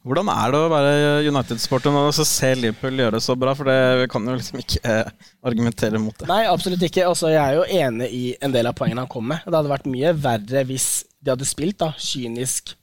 Hvordan 0.07 0.31
er 0.31 0.53
det 0.55 0.59
å 0.63 0.69
være 0.71 0.93
United-sporter 1.27 1.93
når 1.93 2.13
du 2.15 2.23
ser 2.25 2.57
Liverpool 2.57 3.01
gjøre 3.03 3.19
det 3.19 3.25
så 3.27 3.35
bra? 3.37 3.53
For 3.59 3.69
det 3.69 3.79
vi 4.05 4.07
kan 4.13 4.31
jo 4.31 4.37
liksom 4.39 4.63
ikke 4.63 4.81
eh, 4.87 5.11
argumentere 5.45 6.01
mot 6.01 6.15
det. 6.15 6.29
Nei, 6.31 6.45
absolutt 6.49 6.85
ikke. 6.87 7.09
Også, 7.11 7.33
jeg 7.35 7.43
er 7.43 7.59
jo 7.59 7.67
enig 7.83 8.09
i 8.15 8.25
en 8.41 8.55
del 8.55 8.71
av 8.71 8.77
poengene 8.79 9.05
han 9.05 9.11
kom 9.11 9.27
med. 9.29 9.43
Det 9.45 9.59
hadde 9.59 9.73
vært 9.75 9.91
mye 9.91 10.15
verre 10.17 10.63
hvis 10.71 10.89
de 11.19 11.35
hadde 11.35 11.49
spilt 11.51 11.81
da, 11.83 11.91
kynisk 11.99 12.77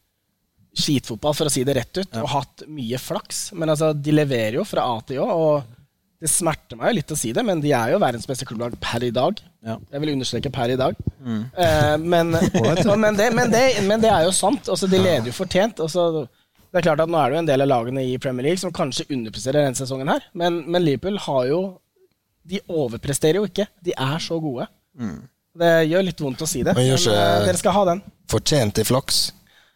skitfotball, 0.75 1.35
for 1.37 1.47
å 1.47 1.53
si 1.53 1.63
det 1.67 1.77
rett 1.77 2.01
ut, 2.01 2.19
og 2.19 2.29
hatt 2.33 2.65
mye 2.67 2.99
flaks. 2.99 3.47
Men 3.55 3.71
altså, 3.73 3.93
de 3.95 4.13
leverer 4.15 4.59
jo 4.59 4.67
fra 4.67 4.85
A 4.91 4.99
til 5.07 5.21
Å, 5.23 5.27
og 5.31 5.75
det 6.21 6.31
smerter 6.31 6.79
meg 6.79 6.91
jo 6.91 6.97
litt 6.97 7.11
å 7.11 7.17
si 7.19 7.31
det, 7.35 7.43
men 7.45 7.59
de 7.63 7.71
er 7.75 7.91
jo 7.93 7.99
verdens 8.01 8.27
beste 8.27 8.47
klubblag 8.47 8.75
per 8.81 9.03
i 9.03 9.11
dag. 9.13 9.39
Ja. 9.65 9.75
Jeg 9.91 10.03
vil 10.03 10.13
understreke 10.15 10.51
per 10.53 10.71
i 10.73 10.77
dag. 10.79 10.97
Eh, 11.21 11.95
men, 12.01 12.31
men, 13.03 13.19
det, 13.19 13.29
men, 13.35 13.51
det, 13.51 13.63
men 13.85 14.03
det 14.03 14.11
er 14.11 14.25
jo 14.27 14.33
sant. 14.35 14.71
Altså, 14.71 14.89
de 14.91 15.01
leder 15.01 15.29
jo 15.29 15.35
fortjent. 15.35 15.83
Altså, 15.83 16.25
det 16.71 16.81
er 16.81 16.87
klart 16.89 17.03
at 17.05 17.11
Nå 17.11 17.19
er 17.19 17.31
det 17.31 17.37
jo 17.37 17.43
en 17.43 17.51
del 17.51 17.63
av 17.63 17.71
lagene 17.71 18.03
i 18.07 18.17
Premier 18.21 18.49
League 18.49 18.59
som 18.63 18.73
kanskje 18.75 19.07
underpresterer 19.09 19.63
denne 19.63 19.79
sesongen, 19.79 20.11
her, 20.11 20.25
men, 20.35 20.63
men 20.67 20.83
Liverpool 20.83 21.21
har 21.23 21.45
jo 21.47 21.59
De 22.45 22.59
overpresterer 22.67 23.39
jo 23.39 23.47
ikke. 23.47 23.65
De 23.85 23.95
er 23.95 24.19
så 24.21 24.35
gode. 24.41 24.67
Det 25.55 25.71
gjør 25.87 26.03
litt 26.09 26.19
vondt 26.21 26.43
å 26.43 26.49
si 26.49 26.65
det, 26.67 26.75
Men 26.75 26.91
eh, 26.91 27.39
dere 27.47 27.59
skal 27.59 27.75
ha 27.77 27.85
den. 27.93 28.03
Fortjent 28.31 28.81
i 28.81 28.85
flaks. 28.87 29.27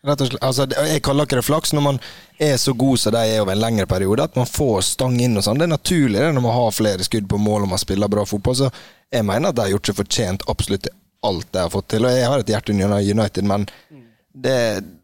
Rett 0.01 0.22
og 0.24 0.29
slett. 0.29 0.44
Altså, 0.48 0.65
jeg 0.88 1.01
kaller 1.03 1.27
ikke 1.27 1.39
det 1.41 1.44
flaks 1.48 1.74
når 1.75 1.84
man 1.84 1.98
er 2.39 2.56
så 2.62 2.72
god 2.77 3.01
som 3.01 3.13
de 3.15 3.24
er 3.34 3.41
over 3.41 3.51
en 3.51 3.60
lengre 3.60 3.88
periode, 3.89 4.24
at 4.29 4.38
man 4.39 4.48
får 4.48 4.86
stang 4.94 5.18
inn 5.20 5.36
og 5.36 5.44
sånn. 5.44 5.60
Det 5.60 5.68
er 5.68 5.74
naturlig 5.74 6.22
det 6.22 6.29
når 6.36 6.46
man 6.46 6.56
har 6.56 6.72
flere 6.75 7.08
skudd 7.08 7.27
på 7.29 7.39
mål 7.41 7.65
og 7.65 7.74
man 7.74 7.82
spiller 7.82 8.12
bra 8.12 8.24
fotball. 8.27 8.56
Så 8.56 8.70
jeg 9.12 9.27
mener 9.27 9.51
at 9.51 9.58
de 9.58 9.65
har 9.65 9.74
gjort 9.74 9.91
seg 9.91 10.00
fortjent 10.00 10.46
absolutt 10.51 10.86
til 10.88 10.96
alt 11.27 11.51
de 11.51 11.63
har 11.65 11.74
fått 11.74 11.89
til. 11.91 12.08
Og 12.08 12.15
jeg 12.15 12.32
har 12.32 12.44
et 12.44 12.53
hjerte 12.53 12.75
under 12.75 13.03
United, 13.03 13.50
men 13.50 13.68
det 14.39 14.56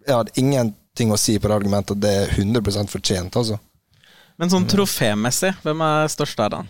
jeg 0.05 0.13
hadde 0.13 0.39
ingenting 0.39 1.11
å 1.11 1.19
si 1.19 1.35
på 1.39 1.49
det 1.49 1.57
argumentet 1.57 1.97
at 1.97 2.03
det 2.05 2.13
er 2.21 2.35
100 2.37 2.87
fortjent, 2.87 3.35
altså. 3.35 3.59
Men 4.39 4.51
sånn 4.51 4.67
trofémessig, 4.67 5.51
hvem 5.63 5.83
er 5.83 6.07
størst 6.11 6.39
der, 6.39 6.55
da? 6.55 6.63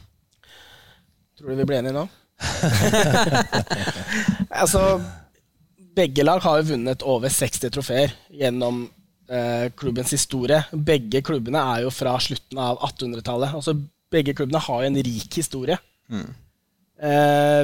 Tror 1.38 1.52
du 1.52 1.60
vi 1.60 1.68
blir 1.68 1.82
enige 1.82 1.94
nå? 1.98 2.08
altså, 4.62 4.82
begge 5.96 6.26
lag 6.26 6.44
har 6.44 6.60
jo 6.60 6.70
vunnet 6.74 7.04
over 7.08 7.32
60 7.32 7.74
trofeer 7.74 8.14
gjennom 8.34 8.86
eh, 9.30 9.68
klubbens 9.78 10.14
historie. 10.16 10.62
Begge 10.72 11.22
klubbene 11.26 11.62
er 11.74 11.86
jo 11.86 11.94
fra 11.94 12.16
slutten 12.22 12.62
av 12.62 12.80
1800-tallet. 12.90 13.56
Altså, 13.58 13.76
begge 14.12 14.36
klubbene 14.38 14.62
har 14.64 14.84
jo 14.84 14.92
en 14.92 15.02
rik 15.08 15.40
historie. 15.42 15.78
Eh, 17.02 17.64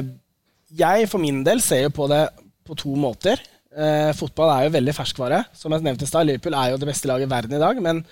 jeg 0.82 1.08
for 1.10 1.22
min 1.22 1.42
del 1.46 1.62
ser 1.64 1.86
jo 1.86 1.96
på 1.96 2.08
det 2.10 2.24
på 2.66 2.76
to 2.78 2.94
måter. 2.98 3.40
Eh, 3.72 4.12
fotball 4.16 4.52
er 4.54 4.66
jo 4.66 4.76
veldig 4.76 4.94
ferskvare. 4.96 5.42
Som 5.56 5.74
jeg 5.74 5.84
nevnte 5.84 6.06
i 6.06 6.10
stad, 6.10 6.28
Liverpool 6.28 6.56
er 6.58 6.72
jo 6.72 6.80
det 6.80 6.88
beste 6.88 7.10
laget 7.10 7.28
i 7.28 7.32
verden 7.32 7.56
i 7.56 7.62
dag. 7.62 7.82
Men 7.84 8.04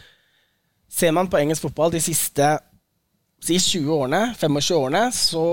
ser 0.91 1.15
man 1.17 1.31
på 1.31 1.41
engelsk 1.41 1.69
fotball 1.69 1.93
de 1.95 2.03
siste 2.03 2.57
si 3.41 3.57
20-årene, 3.57 4.35
25-årene, 4.37 5.07
så, 5.17 5.45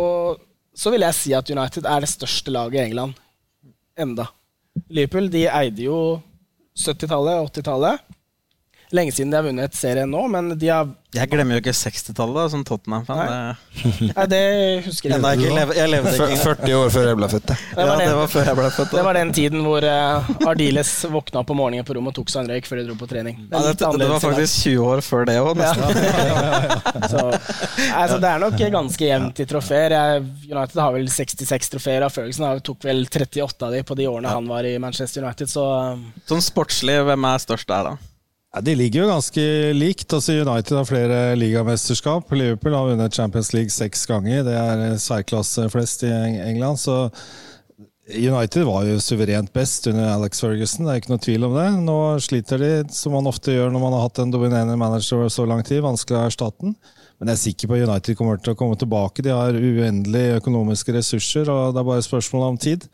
så 0.75 0.91
vil 0.91 1.05
jeg 1.05 1.15
si 1.15 1.31
at 1.37 1.51
United 1.53 1.87
er 1.87 2.03
det 2.03 2.11
største 2.11 2.51
laget 2.51 2.81
i 2.81 2.83
England 2.89 3.15
enda. 3.97 4.27
Liverpool 4.89 5.29
de 5.29 5.45
eide 5.47 5.87
jo 5.87 6.21
70-tallet, 6.77 7.41
80-tallet. 7.49 8.03
Lenge 8.95 9.11
siden 9.11 9.31
de 9.33 9.35
har 9.35 9.43
vunnet 9.43 9.73
serien 9.75 10.07
nå, 10.07 10.21
men 10.31 10.53
de 10.55 10.67
har 10.71 10.87
Jeg 11.17 11.27
glemmer 11.31 11.57
jo 11.57 11.61
ikke 11.63 11.73
60-tallet 11.75 12.51
som 12.53 12.61
Tottenham-fan. 12.63 13.19
Det- 13.19 14.13
Nei, 14.15 14.25
det 14.31 14.39
husker 14.85 15.09
jeg. 15.11 15.19
Jeg 15.41 15.51
lev, 15.57 15.71
jeg 15.75 15.89
levde 15.91 16.13
ikke 16.15 16.37
40 16.43 16.75
år 16.77 16.91
før 16.93 17.07
jeg 17.09 17.17
ble 17.19 17.27
født. 17.33 17.47
Det 17.51 17.57
var, 17.75 17.83
Ja, 17.83 17.97
det 17.97 18.05
den, 18.07 18.15
var 18.21 18.31
før 18.31 18.45
jeg 18.51 18.55
ble 18.59 18.69
født. 18.77 18.91
det 18.95 19.03
var 19.07 19.17
den 19.19 19.33
tiden 19.35 19.65
hvor 19.65 19.87
uh, 19.87 20.29
Ardiles 20.51 20.91
våkna 21.11 21.43
på 21.47 21.57
morgenen 21.59 21.87
på 21.87 21.97
rommet 21.97 22.13
og 22.15 22.19
tok 22.21 22.31
seg 22.31 22.45
en 22.45 22.51
røyk 22.53 22.69
før 22.69 22.79
de 22.81 22.85
dro 22.87 22.95
på 23.01 23.09
trening. 23.11 23.35
Det 23.49 23.59
Ja, 23.59 23.73
det, 23.73 23.91
det 24.03 24.09
var 24.13 24.23
faktisk 24.23 24.63
20 24.69 24.87
år 24.93 25.03
før 25.09 25.25
det 25.31 25.37
òg, 25.41 25.53
nesten. 25.59 27.07
Så, 27.11 27.23
altså, 27.93 28.17
det 28.23 28.29
er 28.31 28.43
nok 28.45 28.59
ganske 28.77 29.09
jevnt 29.11 29.39
i 29.43 29.47
trofeer. 29.51 29.97
United 30.47 30.79
har 30.81 30.95
vel 30.95 31.09
66 31.11 31.73
trofeer, 31.75 32.07
og 32.07 32.11
Ferguson 32.15 32.47
har- 32.47 32.63
tok 32.63 32.83
vel 32.87 33.03
38 33.07 33.67
av 33.67 33.75
de 33.75 33.83
på 33.83 33.95
de 33.99 34.07
årene 34.07 34.31
han 34.31 34.47
var 34.47 34.63
i 34.67 34.77
Manchester 34.79 35.23
United, 35.27 35.51
så 35.51 35.65
um, 35.95 36.05
Sånn 36.27 36.43
sportslig, 36.43 37.01
hvem 37.07 37.27
er 37.33 37.43
størst 37.43 37.67
der, 37.67 37.91
da? 37.91 38.06
Ja, 38.55 38.61
de 38.63 38.75
ligger 38.79 39.03
jo 39.03 39.09
ganske 39.11 39.43
likt. 39.75 40.07
Altså 40.13 40.37
United 40.39 40.77
har 40.77 40.87
flere 40.87 41.19
ligamesterskap. 41.35 42.31
Liverpool 42.31 42.77
har 42.77 42.87
vunnet 42.87 43.13
Champions 43.13 43.51
League 43.53 43.73
seks 43.73 44.05
ganger. 44.07 44.45
Det 44.47 44.55
er 44.55 44.85
eh, 44.85 45.01
særklasse 45.01 45.67
flest 45.73 46.05
i 46.07 46.13
England. 46.13 46.79
Så 46.79 47.09
United 48.07 48.63
var 48.63 48.85
jo 48.87 49.01
suverent 49.03 49.51
best 49.51 49.89
under 49.91 50.13
Alex 50.13 50.39
Ferguson, 50.39 50.85
det 50.87 50.93
er 50.93 51.01
ikke 51.01 51.11
noe 51.11 51.23
tvil 51.25 51.43
om 51.43 51.57
det. 51.57 51.65
Nå 51.83 51.97
sliter 52.23 52.61
de, 52.61 52.69
som 52.95 53.11
man 53.17 53.27
ofte 53.27 53.51
gjør 53.51 53.73
når 53.73 53.83
man 53.83 53.97
har 53.97 54.05
hatt 54.05 54.21
en 54.23 54.31
dominerende 54.31 54.77
manager 54.79 55.19
over 55.19 55.33
så 55.33 55.43
lang 55.49 55.65
tid. 55.67 55.83
Vanskelig 55.83 56.15
å 56.15 56.23
erstatte 56.29 56.69
den. 56.69 56.77
Men 57.19 57.31
jeg 57.33 57.35
er 57.35 57.41
sikker 57.41 57.69
på 57.69 57.75
at 57.75 57.83
United 57.89 58.15
kommer 58.19 58.39
til 58.39 58.53
å 58.53 58.59
komme 58.59 58.79
tilbake. 58.79 59.25
De 59.25 59.33
har 59.35 59.57
uendelige 59.57 60.39
økonomiske 60.39 60.95
ressurser, 60.95 61.51
og 61.51 61.75
det 61.75 61.81
er 61.81 61.89
bare 61.89 62.05
spørsmål 62.05 62.51
om 62.53 62.59
tid. 62.61 62.87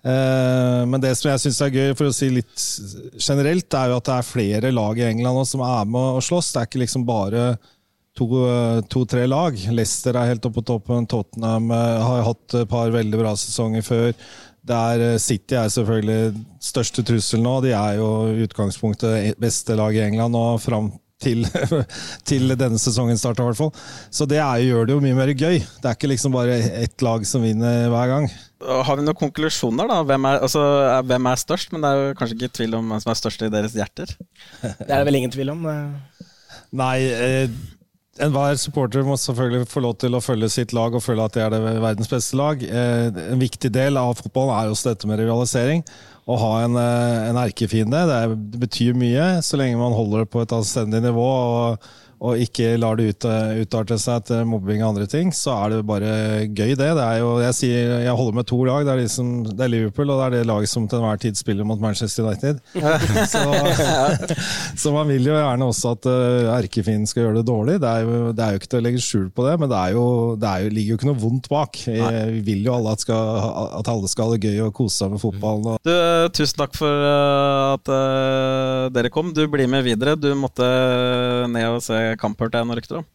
Eh, 0.00 0.86
Men 0.86 1.00
det 1.02 1.12
som 1.18 1.30
jeg 1.30 1.42
syns 1.44 1.60
er 1.64 1.74
gøy, 1.74 1.90
for 1.98 2.08
å 2.08 2.14
si 2.14 2.30
litt 2.32 2.64
generelt, 3.20 3.74
er 3.74 3.92
jo 3.92 3.98
at 4.00 4.08
det 4.08 4.16
er 4.16 4.30
flere 4.30 4.72
lag 4.74 4.98
i 4.98 5.08
England 5.10 5.40
nå 5.40 5.44
som 5.48 5.64
er 5.66 5.88
med 5.88 6.20
å 6.20 6.24
slåss. 6.24 6.52
Det 6.54 6.62
er 6.62 6.70
ikke 6.70 6.84
liksom 6.84 7.06
bare 7.08 7.44
to-tre 8.16 9.24
to, 9.24 9.30
lag. 9.30 9.58
Leicester 9.72 10.16
er 10.16 10.32
helt 10.32 10.46
oppe 10.48 10.60
på 10.60 10.68
toppen. 10.72 11.08
Tottenham 11.10 11.70
eh, 11.70 11.98
har 12.06 12.24
hatt 12.30 12.60
et 12.62 12.70
par 12.70 12.92
veldig 12.94 13.20
bra 13.20 13.34
sesonger 13.38 13.84
før. 13.86 14.14
Der 14.66 15.04
eh, 15.12 15.18
City 15.22 15.56
er 15.56 15.70
selvfølgelig 15.72 16.44
største 16.64 17.04
trussel 17.06 17.44
nå. 17.44 17.60
De 17.64 17.72
er 17.76 18.00
jo 18.00 18.10
utgangspunktet 18.46 19.38
beste 19.40 19.76
lag 19.78 19.96
i 19.96 20.04
England 20.08 20.36
og 20.36 20.60
fram 20.64 20.92
til, 21.22 21.44
til 22.28 22.54
denne 22.58 22.80
sesongen 22.80 23.18
starter, 23.20 23.44
i 23.44 23.50
hvert 23.50 23.60
fall. 23.60 23.72
Så 24.12 24.26
det 24.30 24.38
er, 24.42 24.62
gjør 24.66 24.88
det 24.88 24.96
jo 24.96 25.02
mye 25.04 25.16
mer 25.18 25.32
gøy. 25.34 25.58
Det 25.60 25.90
er 25.90 25.96
ikke 25.98 26.10
liksom 26.12 26.34
bare 26.36 26.58
ett 26.82 27.04
lag 27.06 27.26
som 27.28 27.44
vinner 27.44 27.88
hver 27.92 28.12
gang. 28.14 28.28
Har 28.60 28.98
vi 28.98 29.04
noen 29.06 29.16
konklusjoner, 29.16 29.88
da? 29.88 30.00
Hvem 30.04 30.26
er, 30.28 30.42
altså, 30.44 30.62
hvem 31.08 31.28
er 31.30 31.40
størst? 31.40 31.72
Men 31.72 31.84
det 31.84 31.90
er 31.90 32.00
jo 32.02 32.16
kanskje 32.20 32.36
ikke 32.38 32.54
tvil 32.60 32.78
om 32.80 32.90
hvem 32.92 33.00
som 33.04 33.12
er 33.14 33.20
størst 33.22 33.44
i 33.46 33.52
deres 33.52 33.76
hjerter. 33.78 34.12
det 34.62 34.88
er 34.88 34.96
det 34.98 35.04
vel 35.08 35.20
ingen 35.22 35.32
tvil 35.32 35.54
om. 35.54 35.64
eh. 35.70 36.26
Nei, 36.76 36.96
eh, 37.08 37.54
enhver 38.18 38.56
supporter 38.58 39.04
må 39.06 39.14
selvfølgelig 39.20 39.68
få 39.70 39.82
lov 39.84 39.96
til 40.02 40.16
å 40.16 40.22
følge 40.24 40.50
sitt 40.50 40.74
lag 40.76 40.94
og 40.96 41.04
føle 41.04 41.24
at 41.24 41.36
det 41.36 41.44
er 41.44 41.54
det 41.54 41.60
verdens 41.82 42.10
beste 42.10 42.38
lag. 42.38 42.62
Eh, 42.62 43.06
en 43.30 43.42
viktig 43.42 43.70
del 43.72 44.00
av 44.00 44.16
fotballen 44.18 44.56
er 44.56 44.72
også 44.72 44.90
dette 44.90 45.06
med 45.10 45.20
rivalisering. 45.22 45.84
Å 46.30 46.36
ha 46.38 46.52
en, 46.64 46.76
eh, 46.76 47.28
en 47.30 47.36
erkefiende. 47.36 48.02
Er- 48.10 48.34
det 48.34 48.60
betyr 48.60 48.94
mye 48.94 49.40
så 49.42 49.56
lenge 49.56 49.78
man 49.78 49.92
holder 49.92 50.24
det 50.24 50.30
på 50.30 50.42
et 50.42 50.48
anstendig 50.48 51.02
nivå. 51.02 51.28
og 51.30 51.78
og 52.20 52.40
ikke 52.44 52.74
lar 52.80 52.98
det 52.98 53.08
ut, 53.14 53.26
utarte 53.62 53.96
seg 54.00 54.26
til 54.28 54.44
mobbing 54.48 54.82
og 54.82 54.90
andre 54.90 55.06
ting, 55.08 55.30
så 55.32 55.54
er 55.64 55.74
det 55.74 55.80
bare 55.88 56.10
gøy, 56.46 56.74
det. 56.76 56.90
det 56.98 57.04
er 57.04 57.20
jo, 57.22 57.30
jeg, 57.40 57.56
sier, 57.56 57.94
jeg 58.04 58.16
holder 58.18 58.36
med 58.36 58.48
to 58.50 58.58
lag. 58.68 58.84
Det 58.84 58.92
er, 58.92 59.00
liksom, 59.06 59.30
det 59.48 59.64
er 59.64 59.72
Liverpool, 59.72 60.12
og 60.12 60.20
det 60.20 60.26
er 60.26 60.36
det 60.36 60.50
laget 60.50 60.72
som 60.72 60.88
til 60.88 61.00
enhver 61.00 61.22
tid 61.22 61.40
spiller 61.40 61.64
mot 61.68 61.80
Manchester 61.80 62.28
United. 62.28 62.60
så, 63.32 63.44
så 64.76 64.92
man 64.94 65.08
vil 65.08 65.30
jo 65.30 65.38
gjerne 65.38 65.70
også 65.72 65.94
at 65.96 66.10
uh, 66.10 66.50
erkefienden 66.58 67.08
skal 67.08 67.24
gjøre 67.24 67.40
det 67.40 67.46
dårlig. 67.48 67.78
Det 67.80 67.88
er, 67.88 68.04
jo, 68.04 68.34
det 68.36 68.44
er 68.44 68.52
jo 68.52 68.60
ikke 68.60 68.70
til 68.74 68.82
å 68.82 68.84
legge 68.84 69.04
skjul 69.04 69.26
på 69.32 69.48
det, 69.48 69.56
men 69.62 69.72
det, 69.72 69.80
er 69.80 69.96
jo, 69.96 70.06
det 70.40 70.50
er 70.50 70.66
jo, 70.66 70.74
ligger 70.76 70.94
jo 70.94 71.00
ikke 71.00 71.10
noe 71.10 71.22
vondt 71.24 71.50
bak. 71.52 71.80
Vi, 71.88 71.98
vi 72.36 72.44
vil 72.50 72.68
jo 72.68 72.76
alle 72.76 72.94
at, 72.96 73.04
skal, 73.06 73.48
at 73.80 73.90
alle 73.90 74.12
skal 74.12 74.28
ha 74.28 74.36
det 74.36 74.50
gøy 74.50 74.66
og 74.66 74.74
kose 74.76 75.00
seg 75.00 75.14
med 75.14 75.22
fotballen. 75.22 75.72
Og, 75.72 75.80
Du, 75.86 75.92
eh, 75.94 76.28
tusen 76.36 76.60
takk 76.60 76.76
for 76.76 77.08
eh, 77.08 77.74
at 77.78 77.90
uh, 77.90 78.92
dere 78.92 79.12
kom. 79.12 79.32
Du 79.36 79.46
blir 79.50 79.70
med 79.70 79.86
videre. 79.86 80.16
Du 80.20 80.28
måtte 80.36 80.68
ned 81.48 81.68
og 81.70 81.82
se 81.84 82.09
kamp, 82.18 82.40
hørte 82.40 82.58
jeg 82.58 82.68
noen 82.68 82.80
rykter 82.80 83.00
om. 83.02 83.08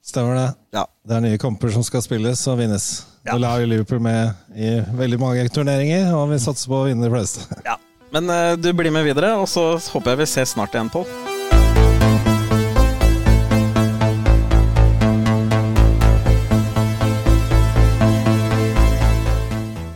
Stemmer 0.00 0.38
det. 0.38 0.48
Ja. 0.74 0.86
Det 1.04 1.16
er 1.16 1.24
nye 1.26 1.40
kamper 1.40 1.72
som 1.74 1.84
skal 1.84 2.02
spilles 2.04 2.46
og 2.48 2.60
vinnes. 2.62 2.86
Ja. 3.26 3.34
Nå 3.34 3.42
la 3.42 3.56
jo 3.60 3.68
Liverpool 3.68 4.00
med 4.00 4.32
i 4.56 4.78
veldig 4.96 5.20
mange 5.20 5.44
turneringer, 5.52 6.14
og 6.16 6.30
vi 6.32 6.40
satser 6.40 6.72
på 6.72 6.80
å 6.80 6.86
vinne 6.88 7.04
de 7.04 7.12
fleste. 7.12 7.44
Ja. 7.68 7.76
Men 8.14 8.30
eh, 8.32 8.56
du 8.58 8.72
blir 8.74 8.90
med 8.94 9.06
videre, 9.06 9.36
og 9.38 9.46
så 9.50 9.74
håper 9.92 10.14
jeg 10.14 10.24
vi 10.24 10.30
ses 10.32 10.56
snart 10.56 10.74
igjen, 10.74 10.90
Pål. 10.90 11.29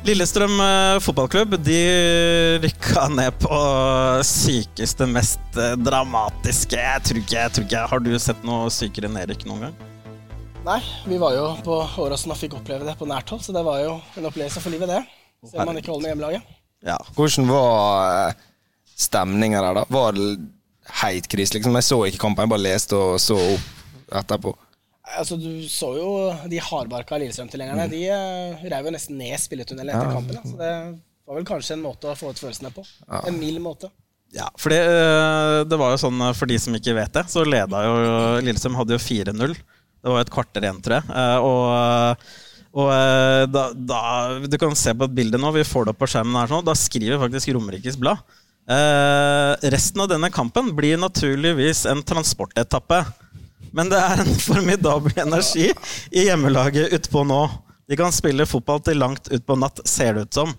Lillestrøm 0.04 0.58
eh, 0.60 0.98
fotballklubb 1.00 1.54
de 1.64 1.78
rykka 2.60 3.06
ned 3.08 3.38
på 3.40 3.58
sykeste, 4.28 5.06
mest 5.08 5.56
eh, 5.56 5.72
dramatiske 5.80 6.76
Jeg 6.76 7.04
tror 7.06 7.20
ikke, 7.22 7.38
jeg 7.38 7.52
tror 7.56 7.64
ikke 7.64 7.84
Har 7.88 8.02
du 8.04 8.10
sett 8.20 8.42
noe 8.44 8.66
sykere 8.74 9.08
nedrykk 9.08 9.46
noen 9.48 9.64
gang? 9.64 9.78
Nei, 10.66 10.76
vi 11.08 11.16
var 11.20 11.32
jo 11.36 11.46
på 11.64 11.78
Åråsen 12.04 12.34
og 12.34 12.40
fikk 12.40 12.58
oppleve 12.58 12.84
det 12.84 12.98
på 13.00 13.08
nært 13.08 13.32
hold, 13.32 13.40
så 13.44 13.52
det 13.56 13.64
var 13.64 13.80
jo 13.80 13.96
en 14.20 14.28
opplevelse 14.28 14.60
for 14.64 14.72
livet, 14.72 14.92
det. 14.92 15.00
Selv 15.48 15.64
om 15.64 15.68
man 15.72 15.80
ikke 15.80 15.92
holder 15.92 16.04
med 16.06 16.12
hjemmelaget. 16.14 16.54
Ja. 16.88 16.96
Hvordan 17.16 17.48
var 17.48 18.12
eh, 18.28 18.46
stemninga 18.96 19.60
der, 19.60 19.80
da? 19.80 19.86
Var 19.92 20.16
det 20.16 20.28
heit 21.02 21.28
krise, 21.32 21.56
liksom? 21.56 21.76
Jeg 21.80 21.88
så 21.88 21.98
ikke 22.08 22.22
kampen, 22.26 22.44
jeg 22.44 22.52
bare 22.54 22.64
leste 22.64 22.96
og 22.96 23.20
så 23.20 23.36
opp 23.40 24.16
etterpå. 24.20 24.54
Altså, 25.04 25.36
Du 25.36 25.66
så 25.68 25.90
jo 25.98 26.08
de 26.48 26.58
hardbarka 26.64 27.18
Lillestrøm-tilhengerne. 27.20 27.88
De 27.92 27.98
uh, 28.08 28.62
reiv 28.72 28.86
jo 28.88 28.94
nesten 28.94 29.18
ned 29.20 29.36
spilletunnelen 29.42 29.92
etter 29.92 30.08
Ja. 30.08 30.14
kampen. 30.16 30.38
Så 30.48 30.56
det 30.56 30.70
var 31.28 31.36
vel 31.38 31.44
kanskje 31.48 31.76
en 31.76 31.82
måte 31.84 32.08
å 32.08 32.16
få 32.16 32.30
ut 32.32 32.40
følelsene 32.40 32.72
på. 32.72 32.84
En 33.28 33.38
mild 33.40 33.60
måte. 33.64 33.90
Ja, 34.34 34.48
for 34.58 34.72
det, 34.72 34.80
eh, 34.82 35.60
det 35.70 35.76
var 35.78 35.92
jo 35.92 35.98
sånn, 36.00 36.18
eh, 36.26 36.32
for 36.34 36.46
de 36.50 36.56
som 36.58 36.74
ikke 36.74 36.94
vet 36.96 37.12
det, 37.14 37.22
så 37.30 37.44
leda 37.46 37.84
jo 37.84 37.92
Lillestrøm 38.42 38.74
hadde 38.74 38.96
jo 38.96 38.98
4-0. 38.98 39.54
Det 39.54 40.10
var 40.10 40.18
jo 40.18 40.24
et 40.24 40.32
kvarter 40.34 40.64
igjen, 40.66 40.80
tror 40.82 40.96
jeg. 40.98 41.04
Eh, 41.14 41.36
Og, 41.38 42.16
og 42.74 42.88
eh, 42.90 43.44
da, 43.46 43.62
da 43.72 44.00
Du 44.42 44.56
kan 44.58 44.74
se 44.74 44.90
på 44.92 45.04
et 45.06 45.14
bilde 45.14 45.38
nå, 45.38 45.52
vi 45.54 45.62
får 45.62 45.84
det 45.86 45.94
opp 45.94 46.00
på 46.02 46.08
skjermen 46.10 46.34
her 46.40 46.50
sånn, 46.50 46.64
da 46.66 46.74
skriver 46.74 47.20
faktisk 47.22 47.52
Romerikes 47.54 47.96
Blad. 48.00 48.18
Eh, 48.66 49.52
resten 49.70 50.00
av 50.02 50.08
denne 50.10 50.32
kampen 50.34 50.72
blir 50.74 50.96
naturligvis 50.98 51.84
en 51.92 52.02
transportetappe. 52.02 53.04
Men 53.74 53.90
det 53.90 53.98
er 54.00 54.22
en 54.22 54.34
formidabel 54.48 55.16
energi 55.24 55.68
i 56.14 56.26
hjemmelaget 56.28 56.92
utpå 56.98 57.24
nå. 57.26 57.40
De 57.90 57.98
kan 58.00 58.14
spille 58.14 58.46
fotball 58.48 58.80
til 58.86 58.96
langt 59.02 59.28
utpå 59.34 59.56
natt, 59.60 59.82
ser 59.88 60.14
det 60.16 60.28
ut 60.28 60.38
som. 60.38 60.52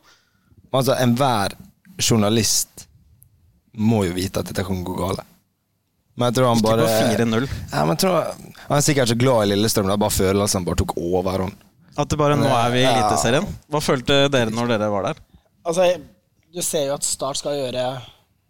Altså, 0.75 0.93
enhver 0.99 1.55
journalist 2.03 2.85
må 3.75 4.03
jo 4.05 4.13
vite 4.17 4.41
at 4.43 4.49
dette 4.51 4.65
kan 4.67 4.83
gå 4.85 4.95
galt. 4.99 5.23
Men 6.15 6.29
jeg 6.29 6.37
tror 6.37 6.47
han 6.47 6.59
Ikke 6.61 6.67
bare 6.69 6.83
på 6.85 7.15
4-0. 7.15 7.47
ja, 7.73 7.79
men 7.83 7.91
jeg 7.95 8.01
tror, 8.05 8.27
Han 8.69 8.77
er 8.77 8.83
sikkert 8.85 9.09
så 9.11 9.17
glad 9.19 9.43
i 9.43 9.49
Lillestrøm, 9.51 9.89
da 9.91 9.97
bare 9.99 10.15
følelsene 10.15 10.67
bare 10.67 10.79
tok 10.83 10.93
overhånd. 10.99 11.55
At 11.95 12.11
det 12.11 12.19
bare 12.19 12.37
nå 12.39 12.47
er 12.51 12.69
vi 12.71 12.83
i. 12.83 12.85
Eliteserien. 12.87 13.47
Hva 13.71 13.81
følte 13.83 14.19
dere 14.31 14.51
når 14.51 14.71
dere 14.73 14.91
var 14.91 15.09
der? 15.09 15.19
Altså, 15.65 15.89
Du 16.55 16.61
ser 16.63 16.85
jo 16.87 16.93
at 16.95 17.03
Start 17.03 17.39
skal 17.41 17.57
gjøre 17.57 17.83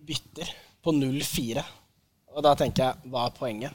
bytter 0.06 0.52
på 0.86 0.94
0-4. 0.94 1.64
Og 2.36 2.44
da 2.46 2.54
tenker 2.60 2.84
jeg, 2.90 3.10
hva 3.10 3.26
er 3.30 3.34
poenget? 3.40 3.74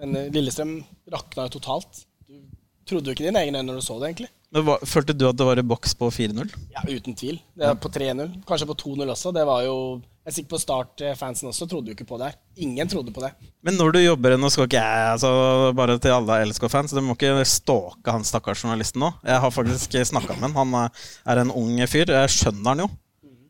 Men 0.00 0.16
eh, 0.16 0.32
Lillestrøm 0.34 0.78
rakna 1.12 1.46
jo 1.46 1.56
totalt. 1.58 2.02
Du 2.26 2.40
trodde 2.86 3.10
jo 3.10 3.16
ikke 3.16 3.26
dine 3.26 3.42
egne 3.42 3.62
øyne 3.62 3.70
når 3.70 3.80
du 3.80 3.86
så 3.86 3.98
det, 4.00 4.12
egentlig. 4.12 4.32
Men 4.54 4.62
hva, 4.62 4.76
følte 4.86 5.14
du 5.16 5.24
at 5.26 5.38
det 5.38 5.46
var 5.48 5.58
i 5.58 5.64
boks 5.66 5.96
på 5.98 6.08
4-0? 6.14 6.52
Ja, 6.72 6.84
Uten 6.86 7.16
tvil. 7.18 7.40
Det 7.56 7.66
var 7.66 7.80
på 7.82 7.90
3-0. 7.92 8.36
Kanskje 8.46 8.68
på 8.70 8.76
2-0 8.82 9.10
også. 9.10 9.32
Det 9.34 9.42
var 9.48 9.64
jo 9.66 9.78
Jeg 10.26 10.30
er 10.30 10.34
sikker 10.36 10.52
på 10.54 10.60
Start-fansen 10.62 11.50
også 11.50 11.66
trodde 11.70 11.90
jo 11.90 11.96
ikke 11.96 12.06
på 12.08 12.18
det. 12.22 12.32
Ingen 12.62 12.88
trodde 12.90 13.14
på 13.14 13.22
det. 13.22 13.32
Men 13.66 13.76
når 13.78 13.92
du 13.94 13.98
jobber 14.00 14.36
Nå 14.38 14.50
skal 14.50 14.66
ikke 14.66 14.80
jeg 14.82 15.10
altså, 15.12 15.30
Bare 15.78 15.98
til 16.02 16.14
alle 16.14 16.38
LSK-fans, 16.48 16.94
du 16.94 17.02
må 17.04 17.14
ikke 17.14 17.44
stalke 17.46 18.14
han 18.14 18.26
stakkars 18.26 18.62
journalisten 18.64 19.02
nå. 19.04 19.12
Jeg 19.26 19.42
har 19.42 19.54
faktisk 19.54 19.98
snakka 20.10 20.38
med 20.38 20.54
han. 20.54 20.56
Han 20.62 20.78
er 21.26 21.42
en 21.42 21.54
ung 21.54 21.82
fyr. 21.90 22.10
Jeg 22.14 22.34
skjønner 22.38 22.72
han 22.72 22.86
jo. 22.86 22.90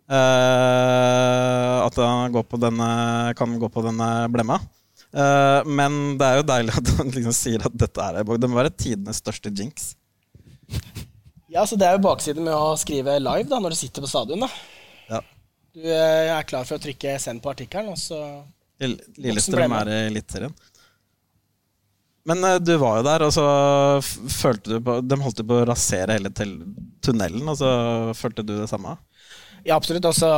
Eh, 0.07 1.77
at 1.83 1.97
han 1.99 2.33
går 2.35 2.45
på 2.47 2.61
denne, 2.63 2.89
kan 3.37 3.57
gå 3.61 3.71
på 3.73 3.83
denne 3.85 4.11
blemma. 4.33 4.61
Eh, 5.13 5.61
men 5.67 6.17
det 6.19 6.27
er 6.27 6.41
jo 6.41 6.47
deilig 6.49 6.75
at 6.81 6.91
han 6.99 7.13
liksom 7.15 7.37
sier 7.37 7.67
at 7.69 7.77
dette 7.79 8.03
er 8.03 8.25
Det 8.27 8.51
må 8.51 8.59
være 8.59 8.75
tidenes 8.75 9.23
største 9.23 9.53
jinx. 9.55 9.95
Ja, 11.53 11.67
så 11.67 11.79
Det 11.79 11.87
er 11.87 11.97
jo 11.97 12.05
baksiden 12.05 12.45
med 12.45 12.55
å 12.55 12.75
skrive 12.81 13.19
live 13.23 13.49
da, 13.49 13.61
når 13.63 13.73
du 13.73 13.79
sitter 13.79 14.05
på 14.05 14.11
stadion. 14.11 14.45
da. 14.45 14.51
Ja. 15.09 15.23
Du 15.77 15.85
eh, 15.85 16.33
er 16.35 16.49
klar 16.49 16.67
for 16.69 16.77
å 16.77 16.83
trykke 16.83 17.19
'send' 17.21 17.43
på 17.45 17.53
artikkelen, 17.53 17.95
og 17.95 18.01
så 18.01 18.21
Lillestrøm 18.77 19.73
er 19.73 19.89
i 19.89 20.01
Eliteserien. 20.11 20.53
Men 22.27 22.43
uh, 22.45 22.57
du 22.59 22.75
var 22.77 22.99
jo 22.99 23.07
der, 23.07 23.23
og 23.23 23.33
så 23.33 23.47
følte 24.03 24.75
du 24.75 24.81
på 24.85 24.99
De 25.07 25.19
holdt 25.23 25.41
jo 25.41 25.47
på 25.47 25.61
å 25.61 25.67
rasere 25.69 26.19
hele 26.19 26.33
tunnelen, 26.35 27.47
og 27.47 27.57
så 27.61 27.71
følte 28.19 28.45
du 28.45 28.57
det 28.59 28.69
samme? 28.69 28.97
Ja, 29.67 29.77
absolutt. 29.77 30.07
Også 30.07 30.29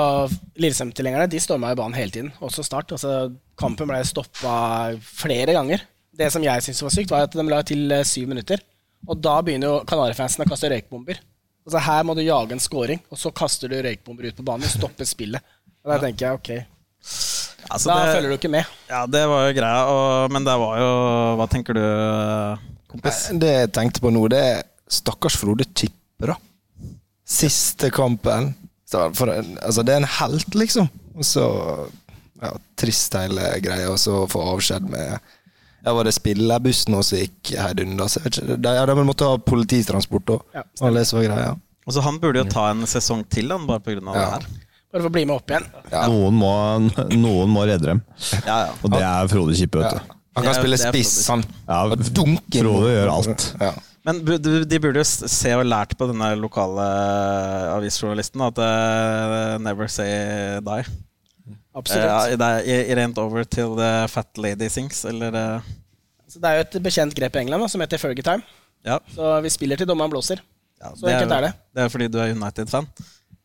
Lillestrøm-tilhengerne 0.56 1.28
de 1.30 1.40
storma 1.42 1.74
i 1.74 1.78
banen 1.78 1.96
hele 1.98 2.14
tiden, 2.14 2.30
også 2.44 2.64
Start. 2.64 2.94
Altså, 2.96 3.30
kampen 3.60 3.90
ble 3.90 4.00
stoppa 4.08 4.54
flere 5.04 5.52
ganger. 5.56 5.84
Det 6.18 6.30
som 6.34 6.42
jeg 6.42 6.64
syntes 6.64 6.82
var 6.82 6.94
sykt, 6.94 7.12
var 7.12 7.26
at 7.26 7.36
de 7.36 7.44
la 7.46 7.60
til 7.66 7.92
uh, 7.92 8.02
syv 8.08 8.32
minutter. 8.32 8.62
Og 9.06 9.20
da 9.22 9.36
begynner 9.44 9.70
jo 9.70 9.82
Kanarifansen 9.86 10.42
å 10.42 10.48
kaste 10.48 10.70
røykbomber. 10.72 11.20
Altså, 11.68 11.82
her 11.84 12.08
må 12.08 12.16
du 12.16 12.24
jage 12.24 12.56
en 12.56 12.64
scoring, 12.64 13.04
og 13.12 13.20
så 13.20 13.30
kaster 13.36 13.70
du 13.70 13.76
røykbomber 13.84 14.30
ut 14.30 14.40
på 14.40 14.46
banen 14.46 14.66
og 14.66 14.72
stopper 14.72 15.06
spillet. 15.06 15.54
Og 15.84 15.92
da 15.92 16.00
tenker 16.02 16.26
jeg 16.26 16.40
ok, 16.40 16.50
Altså, 17.68 17.90
da 17.90 17.96
det, 18.00 18.12
følger 18.16 18.30
du 18.32 18.36
ikke 18.38 18.50
med. 18.52 18.68
Ja, 18.88 19.02
det 19.10 19.20
var 19.28 19.44
jo 19.44 19.54
greia. 19.58 19.80
Og, 19.92 20.32
men 20.32 20.46
det 20.46 20.54
var 20.60 20.78
jo 20.80 20.90
Hva 21.38 21.46
tenker 21.52 21.76
du, 21.76 21.84
kompis? 22.88 23.26
Det 23.36 23.50
jeg 23.52 23.72
tenkte 23.76 24.02
på 24.04 24.12
nå, 24.14 24.22
det 24.32 24.40
er 24.40 24.62
stakkars 24.88 25.36
Frode 25.36 25.66
Tippe, 25.76 26.30
da. 26.30 26.38
Siste 27.28 27.90
kampen. 27.92 28.54
For, 28.88 29.28
altså, 29.28 29.84
det 29.84 29.94
er 29.94 30.02
en 30.02 30.12
helt, 30.18 30.54
liksom. 30.56 30.88
Og 31.18 31.26
så 31.26 31.44
ja, 32.40 32.52
trist 32.78 33.16
hele 33.18 33.50
greia, 33.64 33.90
og 33.92 33.98
så 34.00 34.22
få 34.30 34.44
avskjed 34.54 34.86
med 34.92 35.08
ja, 35.08 35.92
Var 35.94 36.06
det 36.06 36.14
spillebussen 36.14 36.96
som 37.02 37.18
gikk 37.18 37.52
herunder? 37.58 38.14
De, 38.56 38.74
ja, 38.78 38.86
de 38.86 38.96
måtte 39.06 39.28
ha 39.28 39.38
polititransport 39.42 40.34
òg. 40.36 40.46
Ja, 40.54 40.64
og 41.88 41.94
så 41.94 42.04
Han 42.04 42.18
burde 42.20 42.42
jo 42.42 42.48
ta 42.50 42.68
en 42.72 42.86
sesong 42.88 43.24
til, 43.32 43.50
han, 43.52 43.66
bare 43.68 43.80
pga. 43.80 43.98
Ja. 43.98 44.12
det 44.12 44.26
her. 44.34 44.48
Bare 44.88 45.02
for 45.02 45.10
å 45.10 45.12
bli 45.12 45.24
med 45.28 45.36
opp 45.36 45.52
igjen. 45.52 45.66
Ja. 45.92 46.06
Noen, 46.08 46.36
må, 46.36 46.52
noen, 47.12 47.52
må, 47.52 47.64
redde 47.68 47.90
dem. 47.90 48.02
Ja, 48.46 48.56
ja. 48.66 48.70
Og 48.80 48.92
det 48.92 49.02
er 49.04 49.28
Frode 49.32 49.56
Kippe, 49.58 49.82
vet 49.82 49.98
du. 49.98 50.16
Han 50.38 50.46
kan 50.46 50.56
spille 50.56 50.78
spiss, 50.80 51.14
han. 51.28 51.44
Ja, 51.66 51.82
Frode 51.88 52.92
gjør 52.94 53.14
alt. 53.16 53.48
Men 54.08 54.22
de 54.24 54.78
burde 54.80 55.02
jo 55.02 55.04
se 55.04 55.50
og 55.52 55.66
lært 55.68 55.92
på 56.00 56.06
denne 56.08 56.30
lokale 56.40 56.84
avisjournalisten 57.74 58.40
at 58.46 58.60
uh, 58.62 59.58
never 59.60 59.90
say 59.92 60.08
die. 60.64 60.86
Absolutt. 61.76 62.40
Uh, 62.40 62.62
it 62.64 62.96
ain't 62.96 63.20
over 63.20 63.44
till 63.44 63.76
the 63.76 64.08
fat 64.08 64.40
lady 64.40 64.70
sings, 64.72 65.04
eller 65.04 65.36
uh... 65.36 65.74
Så 66.28 66.40
Det 66.40 66.48
er 66.48 66.58
jo 66.58 66.64
et 66.64 66.78
bekjent 66.84 67.14
grep 67.16 67.36
i 67.36 67.42
England 67.44 67.64
da, 67.64 67.68
som 67.68 67.84
heter 67.84 68.00
Fergie 68.00 68.24
time. 68.24 68.44
Ja. 68.84 68.98
Så 69.12 69.36
vi 69.44 69.52
spiller 69.52 69.80
til 69.80 69.88
dommeren 69.88 70.12
blåser. 70.12 70.40
Ja, 70.80 70.92
så 70.96 71.08
enkelt 71.08 71.32
er 71.36 71.46
det. 71.48 71.52
Det 71.74 71.84
er 71.84 71.92
fordi 71.92 72.08
du 72.12 72.18
er 72.20 72.32
United-fan. 72.32 72.88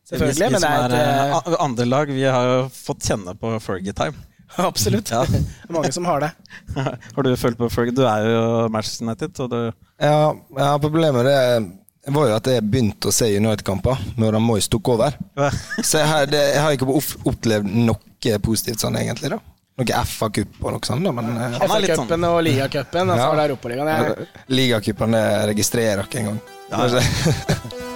Selvfølgelig, 0.08 0.36
vi, 0.36 0.48
vi 0.48 0.52
men 0.52 0.92
det 0.92 1.00
er 1.00 1.36
et 1.38 1.56
Andre 1.64 1.86
lag 1.88 2.12
vi 2.12 2.26
har 2.28 2.50
jo 2.50 2.58
fått 2.76 3.08
kjenne 3.08 3.36
på 3.40 3.54
Fergie-time. 3.64 4.16
Absolutt. 4.70 5.12
Ja. 5.12 5.24
Det 5.30 5.74
mange 5.74 5.92
som 5.92 6.06
har 6.06 6.24
det. 6.24 6.32
har 7.16 7.24
du 7.24 7.32
følt 7.38 7.58
på 7.58 7.70
Fergie? 7.74 7.96
Du 7.96 8.04
er 8.08 8.28
jo 8.28 8.44
Manchester 8.74 9.08
United. 9.08 9.40
Og 9.46 9.50
du 9.50 9.60
ja, 10.04 10.34
ja, 10.58 10.74
problemet 10.82 11.26
det 11.26 12.12
var 12.12 12.28
jo 12.28 12.36
at 12.36 12.48
jeg 12.52 12.66
begynte 12.68 13.08
å 13.08 13.16
se 13.16 13.30
United-kamper 13.32 14.02
når 14.20 14.36
Moyes 14.44 14.68
tok 14.72 14.90
over. 14.98 15.16
så 15.88 16.02
jeg 16.02 16.10
har, 16.10 16.28
det, 16.28 16.42
jeg 16.52 16.64
har, 16.66 16.76
ikke 16.76 17.00
opplevd 17.32 17.70
noe 17.88 18.40
positivt 18.44 18.84
sånn, 18.84 19.00
egentlig. 19.00 19.32
da 19.36 19.40
noe 19.74 20.04
FA-cup 20.06 20.60
og 20.62 20.76
noe 20.76 20.86
sånt. 20.86 21.08
Men, 21.18 21.32
uh, 21.34 21.56
FA-cupen 21.64 22.12
sånn. 22.12 22.28
og 22.30 22.44
ligacupen. 22.46 23.10
Altså 23.16 23.32
ja. 23.32 23.48
Europaligaen. 23.48 24.28
Ligacupen 24.54 25.18
registrerer 25.50 26.06
ikke 26.06 26.22
engang. 26.22 26.44
Ja. 26.70 27.90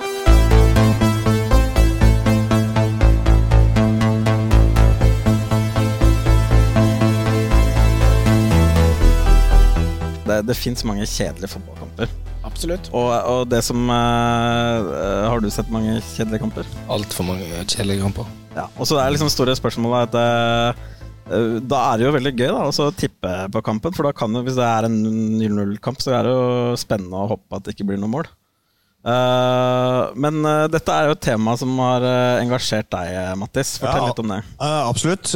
Det, 10.38 10.48
det 10.52 10.58
fins 10.58 10.86
mange 10.88 11.06
kjedelige 11.10 11.52
fotballkamper. 11.58 12.12
Absolutt. 12.48 12.90
Og, 12.96 13.10
og 13.12 13.42
det 13.52 13.60
som 13.66 13.90
uh, 13.92 15.28
Har 15.28 15.42
du 15.44 15.50
sett 15.52 15.72
mange 15.74 15.98
kjedelige 16.14 16.46
kamper? 16.46 16.70
Altfor 16.94 17.28
mange 17.28 17.50
kjedelige 17.66 18.06
kamper. 18.06 18.30
Ja, 18.56 18.70
Og 18.78 18.88
så 18.90 19.02
er 19.02 19.12
liksom 19.14 19.32
store 19.34 19.56
spørsmålet 19.58 20.16
at 20.16 20.16
uh, 20.18 20.94
da 21.28 21.80
er 21.90 22.00
det 22.00 22.06
jo 22.06 22.14
veldig 22.16 22.32
gøy 22.38 22.48
da, 22.48 22.68
å 22.72 22.92
tippe 22.96 23.32
på 23.52 23.62
kampen. 23.66 23.96
For 23.96 24.08
da 24.08 24.14
kan 24.16 24.32
jo, 24.32 24.46
hvis 24.46 24.56
det 24.56 24.64
er 24.64 24.88
en 24.88 24.96
0-0-kamp, 25.42 26.00
så 26.00 26.16
er 26.16 26.28
det 26.28 26.32
jo 26.32 26.78
spennende 26.80 27.20
å 27.20 27.34
håpe 27.34 27.58
at 27.60 27.66
det 27.66 27.76
ikke 27.76 27.90
blir 27.90 28.00
noe 28.00 28.14
mål. 28.14 28.30
Uh, 29.08 30.12
men 30.20 30.42
uh, 30.44 30.66
dette 30.68 30.92
er 30.92 31.08
jo 31.08 31.16
et 31.16 31.22
tema 31.24 31.54
som 31.60 31.72
har 31.80 32.04
uh, 32.04 32.42
engasjert 32.42 32.90
deg, 32.92 33.16
Mattis. 33.40 33.78
Fortell 33.80 34.04
ja, 34.04 34.10
litt 34.12 34.22
om 34.24 34.34
det. 34.34 34.40
absolutt. 34.60 35.32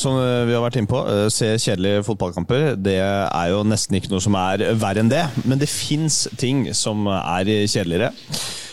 som 0.00 0.16
vi 0.20 0.54
har 0.54 0.62
vært 0.64 0.78
inne 0.80 0.90
på, 0.90 1.00
se 1.32 1.52
kjedelige 1.56 2.04
fotballkamper. 2.06 2.74
Det 2.80 2.98
er 3.00 3.52
jo 3.52 3.62
nesten 3.66 3.96
ikke 3.98 4.12
noe 4.12 4.24
som 4.24 4.36
er 4.38 4.66
verre 4.80 5.04
enn 5.04 5.12
det. 5.12 5.24
Men 5.44 5.60
det 5.60 5.70
fins 5.72 6.26
ting 6.40 6.66
som 6.76 7.08
er 7.10 7.48
kjedeligere. 7.66 8.12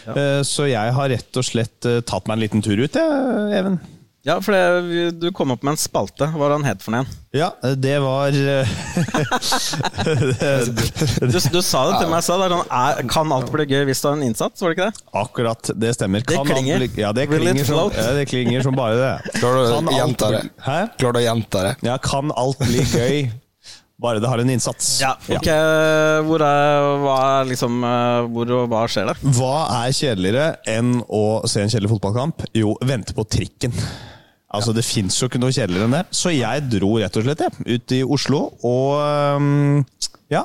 Ja. 0.08 0.14
så 0.48 0.70
jeg 0.70 0.92
har 0.96 1.10
rett 1.12 1.36
og 1.36 1.44
slett 1.44 1.84
tatt 2.08 2.30
meg 2.30 2.38
en 2.38 2.44
liten 2.46 2.64
tur 2.64 2.80
ut, 2.80 2.96
jeg, 2.96 3.48
Even. 3.58 3.76
Ja, 4.28 4.42
for 4.44 4.52
det, 4.52 5.12
du 5.22 5.30
kom 5.32 5.54
opp 5.54 5.62
med 5.64 5.78
en 5.78 5.80
spalte. 5.80 6.26
Hva 6.34 6.40
var 6.42 6.52
han 6.58 6.66
het 6.68 6.82
for 6.84 6.92
noe? 6.92 7.08
Ja, 7.32 7.54
det 7.80 7.94
var 8.04 8.36
eh, 8.36 8.68
du, 11.22 11.32
du, 11.32 11.62
sa 11.64 11.86
det 11.88 12.02
til 12.02 12.10
meg, 12.12 12.26
sa 12.26 12.36
det 12.42 12.50
er, 12.52 13.00
Kan 13.08 13.32
alt 13.32 13.48
bli 13.54 13.64
gøy 13.70 13.86
hvis 13.88 14.02
du 14.04 14.10
har 14.10 14.18
en 14.18 14.26
innsats? 14.28 14.60
Var 14.60 14.74
det 14.74 14.76
ikke 14.76 14.90
det? 14.90 15.06
Akkurat, 15.22 15.72
det 15.80 15.94
stemmer. 15.96 16.26
Det 16.28 16.42
klinger. 16.44 16.84
Bli, 16.84 16.90
ja, 17.00 17.14
det 17.16 17.30
klinger, 17.32 17.64
som, 17.70 17.96
ja, 17.96 18.10
det 18.18 18.26
klinger 18.28 18.66
som 18.68 18.76
bare 18.76 18.98
det. 19.00 19.14
Klarer 19.40 19.64
du 19.64 19.72
å 19.94 19.96
gjenta 19.96 20.32
det? 20.36 20.44
Hæ? 20.66 20.76
Klarer 21.00 21.16
du 21.16 21.22
å 21.22 21.24
gjenta 21.30 21.64
det? 21.70 21.72
Ja, 21.88 21.96
kan 22.04 22.36
alt 22.36 22.60
bli 22.68 22.84
gøy? 22.84 23.32
Bare 23.98 24.22
det 24.22 24.30
har 24.30 24.38
en 24.44 24.52
innsats. 24.54 24.92
Ja, 25.02 25.16
ok. 25.24 25.48
Hvor, 26.28 26.44
er, 26.44 26.90
hva, 27.06 27.16
er 27.40 27.50
liksom, 27.54 27.80
eh, 27.88 28.28
hvor 28.36 28.52
og 28.60 28.68
hva 28.76 28.84
skjer 28.92 29.08
der? 29.14 29.24
Hva 29.40 29.56
er 29.80 29.96
kjedeligere 29.96 30.52
enn 30.76 31.00
å 31.08 31.48
se 31.48 31.64
en 31.64 31.72
kjedelig 31.72 31.96
fotballkamp? 31.96 32.44
Jo, 32.60 32.76
vente 32.92 33.16
på 33.16 33.24
trikken. 33.24 33.72
Altså, 34.58 34.74
Det 34.76 34.86
fins 34.86 35.18
jo 35.22 35.30
ikke 35.30 35.42
noe 35.42 35.54
kjedeligere 35.54 35.88
enn 35.88 35.96
det. 36.00 36.04
Så 36.16 36.34
jeg 36.34 36.68
dro 36.72 36.92
rett 36.98 37.18
og 37.20 37.26
slett 37.26 37.44
ja, 37.46 37.52
ut 37.54 37.96
i 37.96 38.04
Oslo, 38.04 38.44
og 38.68 39.84
ja 40.34 40.44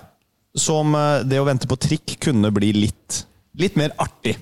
Som 0.58 0.96
uh, 0.96 1.22
det 1.24 1.40
å 1.40 1.46
vente 1.48 1.68
på 1.68 1.78
trikk 1.80 2.18
kunne 2.22 2.52
bli 2.54 2.74
litt, 2.76 3.22
litt 3.58 3.78
mer 3.80 3.94
artig. 4.02 4.36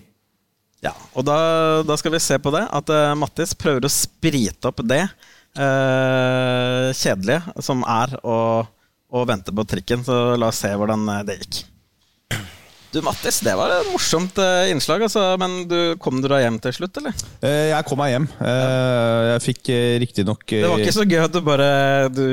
Ja, 0.83 0.95
og 1.15 1.27
da, 1.29 1.37
da, 1.87 1.97
skal 2.01 2.17
vi 2.17 2.23
se 2.25 2.39
på 2.43 2.53
det. 2.55 2.65
At 2.67 2.91
uh, 2.91 3.15
Mattis 3.19 3.55
prøver 3.55 3.87
å 3.87 3.93
sprite 3.93 4.73
opp 4.73 4.83
det 4.91 5.05
uh, 5.07 6.91
kjedelige 6.97 7.63
som 7.63 7.85
er 7.87 8.17
å, 8.27 8.37
å 8.67 9.27
vente 9.29 9.55
på 9.55 9.67
trikken. 9.71 10.03
Så 10.07 10.19
la 10.35 10.51
oss 10.51 10.63
se 10.65 10.73
hvordan 10.75 11.07
det 11.29 11.39
gikk. 11.45 11.63
Du 12.91 12.99
Mattis, 13.07 13.39
det 13.47 13.53
var 13.55 13.71
et 13.71 13.89
morsomt 13.93 14.39
uh, 14.43 14.67
innslag. 14.67 15.05
Altså, 15.07 15.23
men 15.39 15.61
du, 15.71 15.77
kom 16.03 16.19
du 16.19 16.27
deg 16.31 16.43
hjem 16.43 16.59
til 16.63 16.75
slutt, 16.75 16.99
eller? 16.99 17.15
Uh, 17.39 17.71
jeg 17.71 17.87
kom 17.87 18.01
meg 18.03 18.15
hjem. 18.17 18.27
Uh, 18.41 19.31
jeg 19.31 19.45
fikk 19.45 19.71
riktignok 20.03 20.43
Det 20.51 20.65
var 20.67 20.83
ikke 20.83 20.97
så 20.99 21.07
gøy 21.07 21.21
at 21.23 21.35
du 21.35 21.39
bare 21.47 21.69
Du 22.11 22.25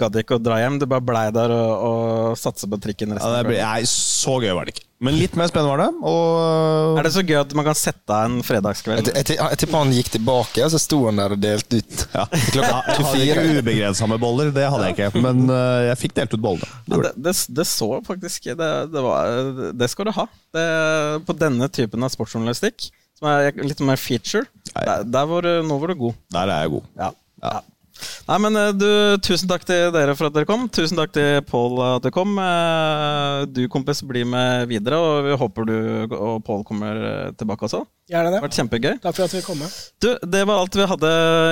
gadd 0.00 0.16
ikke 0.22 0.38
å 0.38 0.42
dra 0.42 0.62
hjem. 0.62 0.80
Du 0.80 0.88
bare 0.88 1.04
blei 1.04 1.26
der 1.36 1.52
og, 1.52 1.72
og 1.90 2.40
satse 2.40 2.70
på 2.70 2.80
trikken 2.80 3.12
resten 3.18 3.36
ja, 3.36 3.44
kvelden? 3.44 3.66
Nei, 3.68 3.82
så 3.90 4.40
gøy 4.40 4.56
var 4.56 4.68
det 4.68 4.78
ikke. 4.78 4.89
Men 5.00 5.16
litt 5.16 5.32
mer 5.38 5.48
spennende 5.48 5.72
var 5.72 5.80
det. 5.80 6.08
Og... 6.10 6.98
Er 7.00 7.06
det 7.06 7.12
så 7.14 7.22
gøy 7.24 7.38
at 7.40 7.52
man 7.56 7.64
kan 7.64 7.76
sette 7.78 8.12
av 8.12 8.26
en 8.28 8.42
fredagskveld? 8.44 9.08
Jeg, 9.08 9.24
jeg, 9.32 9.38
jeg 9.40 9.60
tipper 9.62 9.80
han 9.80 9.94
gikk 9.96 10.10
tilbake, 10.12 10.60
og 10.66 10.74
så 10.74 10.80
sto 10.82 10.98
han 11.06 11.22
der 11.22 11.34
og 11.36 11.40
delte 11.40 11.80
ut. 11.80 12.02
Ja. 12.12 12.26
Klokka 12.52 12.80
24. 12.98 13.22
Jeg 13.22 13.32
hadde 13.32 13.46
ikke 13.46 13.62
ubegrensa 13.64 14.10
med 14.12 14.20
boller, 14.20 14.52
det 14.52 14.66
hadde 14.68 14.90
jeg 14.90 14.98
ikke. 14.98 15.22
Men 15.24 15.46
uh, 15.48 15.88
jeg 15.88 16.00
fikk 16.02 16.18
delt 16.20 16.36
ut 16.36 16.44
bollene. 16.44 16.68
Det, 16.84 17.00
det, 17.06 17.14
det, 17.16 17.34
det, 17.56 17.66
så 17.70 17.90
faktisk 18.04 18.50
det, 18.60 18.70
var, 19.08 19.32
det, 19.72 19.88
skal 19.88 20.10
du 20.10 20.14
ha. 20.18 20.28
på 21.24 21.38
denne 21.40 21.70
typen 21.72 22.04
av 22.04 22.12
sportsjournalistikk, 22.12 22.90
som 23.16 23.32
er 23.32 23.56
litt 23.64 23.80
mer 23.80 24.00
feature, 24.00 24.44
der, 24.74 25.08
der 25.08 25.32
var, 25.32 25.48
nå 25.64 25.80
var 25.80 25.94
du 25.94 26.00
god. 26.04 26.24
Der 26.36 26.52
er 26.58 26.66
jeg 26.66 26.76
god. 26.76 26.90
Ja. 27.00 27.12
ja. 27.46 27.58
Nei, 28.28 28.38
men 28.44 28.58
eh, 28.58 28.72
du, 28.76 28.88
Tusen 29.24 29.50
takk 29.50 29.64
til 29.68 29.90
dere 29.94 30.14
for 30.18 30.28
at 30.28 30.36
dere 30.36 30.48
kom. 30.48 30.66
Tusen 30.72 30.98
takk 30.98 31.12
til 31.16 31.40
Pål 31.48 31.80
at 31.86 32.04
dere 32.04 32.14
kom. 32.14 32.36
Eh, 32.40 33.46
du, 33.50 33.64
kompis, 33.72 34.02
blir 34.06 34.28
med 34.28 34.68
videre, 34.70 34.98
og 34.98 35.28
vi 35.28 35.38
håper 35.40 35.68
du 35.68 35.76
og 36.16 36.42
Pål 36.46 36.64
kommer 36.68 37.00
eh, 37.10 37.32
tilbake 37.38 37.66
også. 37.68 37.82
Gjerne 38.10 38.30
det. 38.30 38.36
Det 38.36 38.40
har 38.40 38.46
vært 38.48 38.58
kjempegøy. 38.58 38.92
Takk 39.04 39.18
for 39.18 39.26
at 39.26 39.34
vi 39.36 39.42
kom. 39.46 39.64
Du, 40.02 40.08
Det 40.34 40.42
var 40.48 40.62
alt 40.62 40.78
vi 40.78 40.88
hadde 40.92 41.10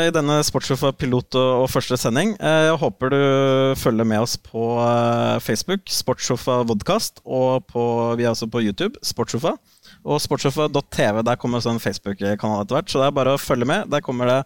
i 0.09 0.13
denne 0.15 0.41
Sportssofa 0.47 0.93
pilot 0.97 1.39
og, 1.39 1.65
og 1.65 1.71
første 1.71 1.99
sending. 2.01 2.35
Jeg 2.39 2.79
håper 2.83 3.15
du 3.15 3.21
følger 3.79 4.09
med 4.09 4.25
oss 4.25 4.37
på 4.43 4.65
Facebook, 5.45 5.87
Sportssofa 5.93 6.63
vodkast, 6.69 7.23
og 7.25 7.67
på, 7.71 7.85
vi 8.19 8.27
er 8.27 8.33
også 8.33 8.51
på 8.51 8.65
YouTube, 8.65 8.99
Sportssofa. 9.07 9.55
Og 10.07 10.21
sportssofa.tv, 10.23 11.23
der 11.27 11.39
kommer 11.41 11.61
også 11.61 11.75
en 11.75 11.83
Facebook-kanal 11.83 12.65
etter 12.65 12.79
hvert. 12.79 12.91
Så 12.93 13.03
det 13.03 13.09
er 13.09 13.19
bare 13.19 13.35
å 13.37 13.43
følge 13.43 13.69
med. 13.69 13.91
Der 13.93 14.05
kommer 14.05 14.31
det 14.31 14.39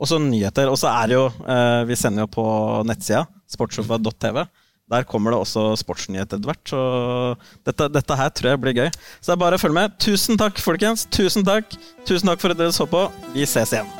også 0.00 0.20
nyheter. 0.22 0.70
Og 0.70 0.78
så 0.80 0.90
er 0.92 1.10
det 1.10 1.18
jo 1.18 1.28
eh, 1.28 1.82
Vi 1.90 1.98
sender 1.98 2.26
jo 2.26 2.32
på 2.38 2.46
nettsida, 2.88 3.26
sportssofa.tv. 3.50 4.44
Der 4.90 5.06
kommer 5.06 5.30
det 5.30 5.38
også 5.38 5.68
sportsnyheter 5.78 6.40
etter 6.40 6.50
hvert. 6.50 6.64
Så 6.66 6.80
dette, 7.68 7.90
dette, 7.94 8.18
her 8.18 8.34
tror 8.34 8.52
jeg 8.52 8.62
blir 8.64 8.78
gøy. 8.82 8.90
Så 9.20 9.30
det 9.30 9.36
er 9.36 9.42
bare 9.44 9.60
å 9.60 9.62
følge 9.62 9.78
med. 9.78 9.96
Tusen 10.02 10.40
takk, 10.40 10.58
folkens. 10.62 11.06
Tusen 11.14 11.46
takk. 11.46 11.78
Tusen 12.08 12.32
takk 12.32 12.42
for 12.42 12.54
at 12.54 12.58
dere 12.58 12.74
så 12.74 12.90
på. 12.90 13.06
Vi 13.36 13.46
ses 13.46 13.76
igjen. 13.76 13.99